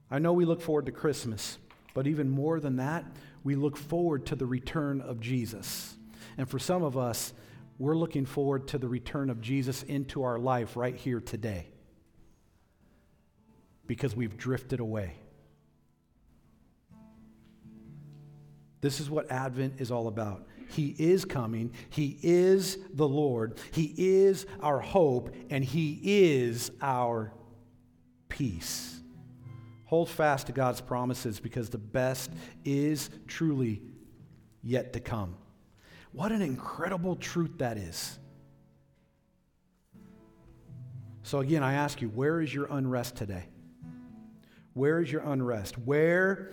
I 0.09 0.19
know 0.19 0.33
we 0.33 0.45
look 0.45 0.61
forward 0.61 0.85
to 0.87 0.91
Christmas, 0.91 1.57
but 1.93 2.07
even 2.07 2.29
more 2.29 2.59
than 2.59 2.77
that, 2.77 3.05
we 3.43 3.55
look 3.55 3.77
forward 3.77 4.25
to 4.27 4.35
the 4.35 4.45
return 4.45 5.01
of 5.01 5.19
Jesus. 5.19 5.95
And 6.37 6.49
for 6.49 6.59
some 6.59 6.83
of 6.83 6.97
us, 6.97 7.33
we're 7.77 7.97
looking 7.97 8.25
forward 8.25 8.67
to 8.69 8.77
the 8.77 8.87
return 8.87 9.29
of 9.29 9.41
Jesus 9.41 9.83
into 9.83 10.23
our 10.23 10.39
life 10.39 10.75
right 10.75 10.95
here 10.95 11.19
today. 11.19 11.67
because 13.85 14.15
we've 14.15 14.37
drifted 14.37 14.79
away. 14.79 15.15
This 18.83 18.99
is 18.99 19.09
what 19.09 19.31
Advent 19.31 19.75
is 19.79 19.91
all 19.91 20.09
about. 20.09 20.45
He 20.67 20.93
is 20.99 21.23
coming. 21.23 21.71
He 21.89 22.19
is 22.21 22.77
the 22.93 23.07
Lord. 23.07 23.57
He 23.71 23.93
is 23.97 24.45
our 24.59 24.81
hope, 24.81 25.33
and 25.49 25.63
He 25.63 26.01
is 26.03 26.69
our 26.81 27.31
peace. 28.27 28.99
Hold 29.85 30.09
fast 30.09 30.47
to 30.47 30.51
God's 30.51 30.81
promises 30.81 31.39
because 31.39 31.69
the 31.69 31.77
best 31.77 32.29
is 32.65 33.09
truly 33.25 33.81
yet 34.61 34.91
to 34.93 34.99
come. 34.99 35.37
What 36.11 36.33
an 36.33 36.41
incredible 36.41 37.15
truth 37.15 37.59
that 37.59 37.77
is. 37.77 38.19
So, 41.21 41.39
again, 41.39 41.63
I 41.63 41.75
ask 41.75 42.01
you, 42.01 42.09
where 42.09 42.41
is 42.41 42.53
your 42.53 42.67
unrest 42.69 43.15
today? 43.15 43.45
Where 44.73 44.99
is 44.99 45.09
your 45.09 45.21
unrest? 45.21 45.77
Where 45.77 46.51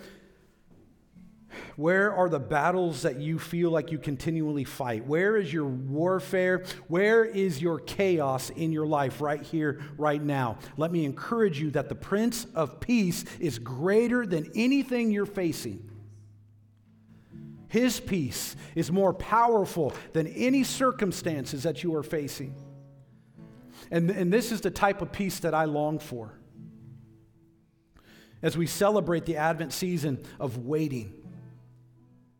where 1.76 2.12
are 2.12 2.28
the 2.28 2.40
battles 2.40 3.02
that 3.02 3.20
you 3.20 3.38
feel 3.38 3.70
like 3.70 3.90
you 3.90 3.98
continually 3.98 4.64
fight? 4.64 5.06
Where 5.06 5.36
is 5.36 5.52
your 5.52 5.66
warfare? 5.66 6.64
Where 6.88 7.24
is 7.24 7.60
your 7.60 7.78
chaos 7.78 8.50
in 8.50 8.72
your 8.72 8.86
life 8.86 9.20
right 9.20 9.42
here, 9.42 9.80
right 9.96 10.22
now? 10.22 10.58
Let 10.76 10.92
me 10.92 11.04
encourage 11.04 11.60
you 11.60 11.70
that 11.72 11.88
the 11.88 11.94
Prince 11.94 12.46
of 12.54 12.80
Peace 12.80 13.24
is 13.38 13.58
greater 13.58 14.26
than 14.26 14.50
anything 14.54 15.10
you're 15.10 15.26
facing. 15.26 15.88
His 17.68 18.00
peace 18.00 18.56
is 18.74 18.90
more 18.90 19.14
powerful 19.14 19.92
than 20.12 20.26
any 20.26 20.64
circumstances 20.64 21.62
that 21.62 21.84
you 21.84 21.94
are 21.94 22.02
facing. 22.02 22.54
And, 23.92 24.10
and 24.10 24.32
this 24.32 24.50
is 24.50 24.60
the 24.60 24.70
type 24.70 25.02
of 25.02 25.12
peace 25.12 25.40
that 25.40 25.54
I 25.54 25.64
long 25.66 26.00
for. 26.00 26.32
As 28.42 28.56
we 28.56 28.66
celebrate 28.66 29.24
the 29.26 29.36
Advent 29.36 29.72
season 29.72 30.24
of 30.40 30.58
waiting, 30.58 31.19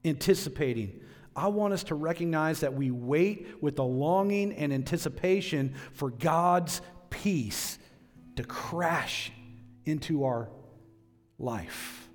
anticipating. 0.04 1.00
I 1.34 1.48
want 1.48 1.72
us 1.72 1.84
to 1.84 1.94
recognize 1.94 2.60
that 2.60 2.74
we 2.74 2.90
wait 2.90 3.62
with 3.62 3.78
a 3.78 3.84
longing 3.84 4.52
and 4.54 4.72
anticipation 4.72 5.74
for 5.92 6.10
God's 6.10 6.80
peace 7.08 7.78
to 8.36 8.44
crash 8.44 9.32
into 9.84 10.24
our 10.24 10.50
life. 11.38 12.08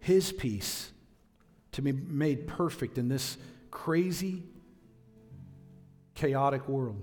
His 0.00 0.32
peace 0.32 0.90
to 1.72 1.82
be 1.82 1.92
made 1.92 2.46
perfect 2.46 2.98
in 2.98 3.08
this 3.08 3.36
crazy, 3.70 4.42
chaotic 6.14 6.66
world. 6.68 7.02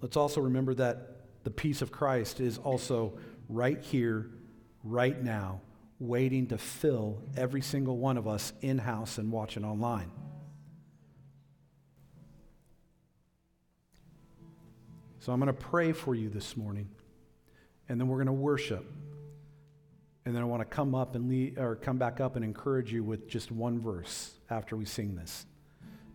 Let's 0.00 0.16
also 0.16 0.40
remember 0.40 0.74
that 0.74 1.11
the 1.44 1.50
peace 1.50 1.82
of 1.82 1.90
Christ 1.90 2.40
is 2.40 2.58
also 2.58 3.18
right 3.48 3.80
here, 3.80 4.30
right 4.84 5.20
now, 5.22 5.60
waiting 5.98 6.46
to 6.48 6.58
fill 6.58 7.22
every 7.36 7.62
single 7.62 7.96
one 7.96 8.16
of 8.16 8.26
us 8.26 8.52
in 8.60 8.78
house 8.78 9.18
and 9.18 9.30
watching 9.30 9.64
online. 9.64 10.10
So 15.20 15.32
I'm 15.32 15.38
going 15.38 15.46
to 15.46 15.52
pray 15.52 15.92
for 15.92 16.16
you 16.16 16.28
this 16.28 16.56
morning, 16.56 16.88
and 17.88 18.00
then 18.00 18.08
we're 18.08 18.16
going 18.16 18.26
to 18.26 18.32
worship. 18.32 18.84
And 20.24 20.34
then 20.34 20.42
I 20.42 20.44
want 20.46 20.60
to 20.60 20.64
come 20.64 20.94
up 20.94 21.14
and 21.14 21.28
lead, 21.28 21.58
or 21.58 21.76
come 21.76 21.98
back 21.98 22.20
up 22.20 22.34
and 22.34 22.44
encourage 22.44 22.92
you 22.92 23.04
with 23.04 23.28
just 23.28 23.52
one 23.52 23.80
verse 23.80 24.32
after 24.50 24.76
we 24.76 24.84
sing 24.84 25.14
this. 25.14 25.46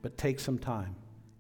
But 0.02 0.18
take 0.18 0.40
some 0.40 0.58
time. 0.58 0.96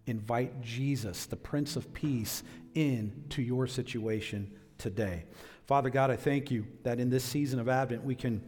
Invite 0.07 0.61
Jesus, 0.61 1.25
the 1.25 1.35
Prince 1.35 1.75
of 1.75 1.93
Peace, 1.93 2.43
into 2.73 3.41
your 3.41 3.67
situation 3.67 4.51
today. 4.77 5.25
Father 5.65 5.89
God, 5.89 6.09
I 6.09 6.15
thank 6.15 6.49
you 6.49 6.65
that 6.83 6.99
in 6.99 7.09
this 7.09 7.23
season 7.23 7.59
of 7.59 7.67
Advent 7.67 8.03
we 8.03 8.15
can 8.15 8.41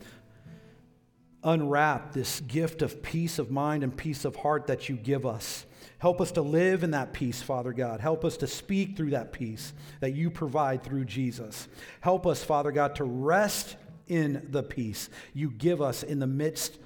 unwrap 1.44 2.14
this 2.14 2.40
gift 2.42 2.82
of 2.82 3.02
peace 3.02 3.40
of 3.40 3.52
mind 3.52 3.84
and 3.84 3.96
peace 3.96 4.26
of 4.26 4.38
heart 4.38 4.68
that 4.68 4.90
you 4.90 4.96
give 4.96 5.26
us. 5.26 5.66
Help 5.98 6.22
us 6.22 6.32
to 6.32 6.42
live 6.42 6.84
in 6.84 6.92
that 6.92 7.12
peace, 7.12 7.42
Father 7.42 7.74
God. 7.74 8.00
Help 8.00 8.24
us 8.24 8.38
to 8.38 8.48
speak 8.48 8.96
through 8.96 9.12
that 9.12 9.34
peace 9.34 9.74
that 10.00 10.14
you 10.14 10.30
provide 10.30 10.84
through 10.84 11.06
Jesus. 11.06 11.68
Help 12.02 12.26
us, 12.26 12.44
Father 12.44 12.72
God, 12.72 12.96
to 12.96 13.04
rest 13.04 13.76
in 14.08 14.48
the 14.50 14.64
peace 14.64 15.10
you 15.34 15.52
give 15.52 15.82
us 15.82 16.04
in 16.04 16.20
the 16.20 16.28
midst 16.28 16.80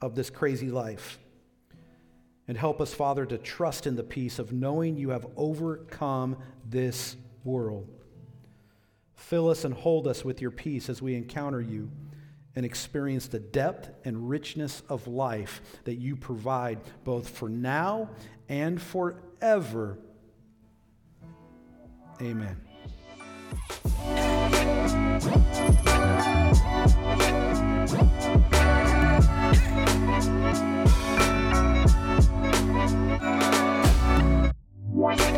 of 0.00 0.14
this 0.14 0.30
crazy 0.30 0.70
life. 0.70 1.18
And 2.48 2.56
help 2.56 2.80
us, 2.80 2.94
Father, 2.94 3.26
to 3.26 3.38
trust 3.38 3.86
in 3.86 3.94
the 3.94 4.02
peace 4.02 4.38
of 4.38 4.52
knowing 4.52 4.96
you 4.96 5.10
have 5.10 5.26
overcome 5.36 6.38
this 6.68 7.14
world. 7.44 7.86
Fill 9.14 9.50
us 9.50 9.64
and 9.64 9.74
hold 9.74 10.08
us 10.08 10.24
with 10.24 10.40
your 10.40 10.50
peace 10.50 10.88
as 10.88 11.02
we 11.02 11.14
encounter 11.14 11.60
you 11.60 11.90
and 12.56 12.64
experience 12.64 13.28
the 13.28 13.38
depth 13.38 13.90
and 14.04 14.28
richness 14.28 14.82
of 14.88 15.06
life 15.06 15.60
that 15.84 15.96
you 15.96 16.16
provide 16.16 16.80
both 17.04 17.28
for 17.28 17.48
now 17.48 18.08
and 18.48 18.80
forever. 18.80 19.98
Amen. 22.20 22.56
What? 34.98 35.37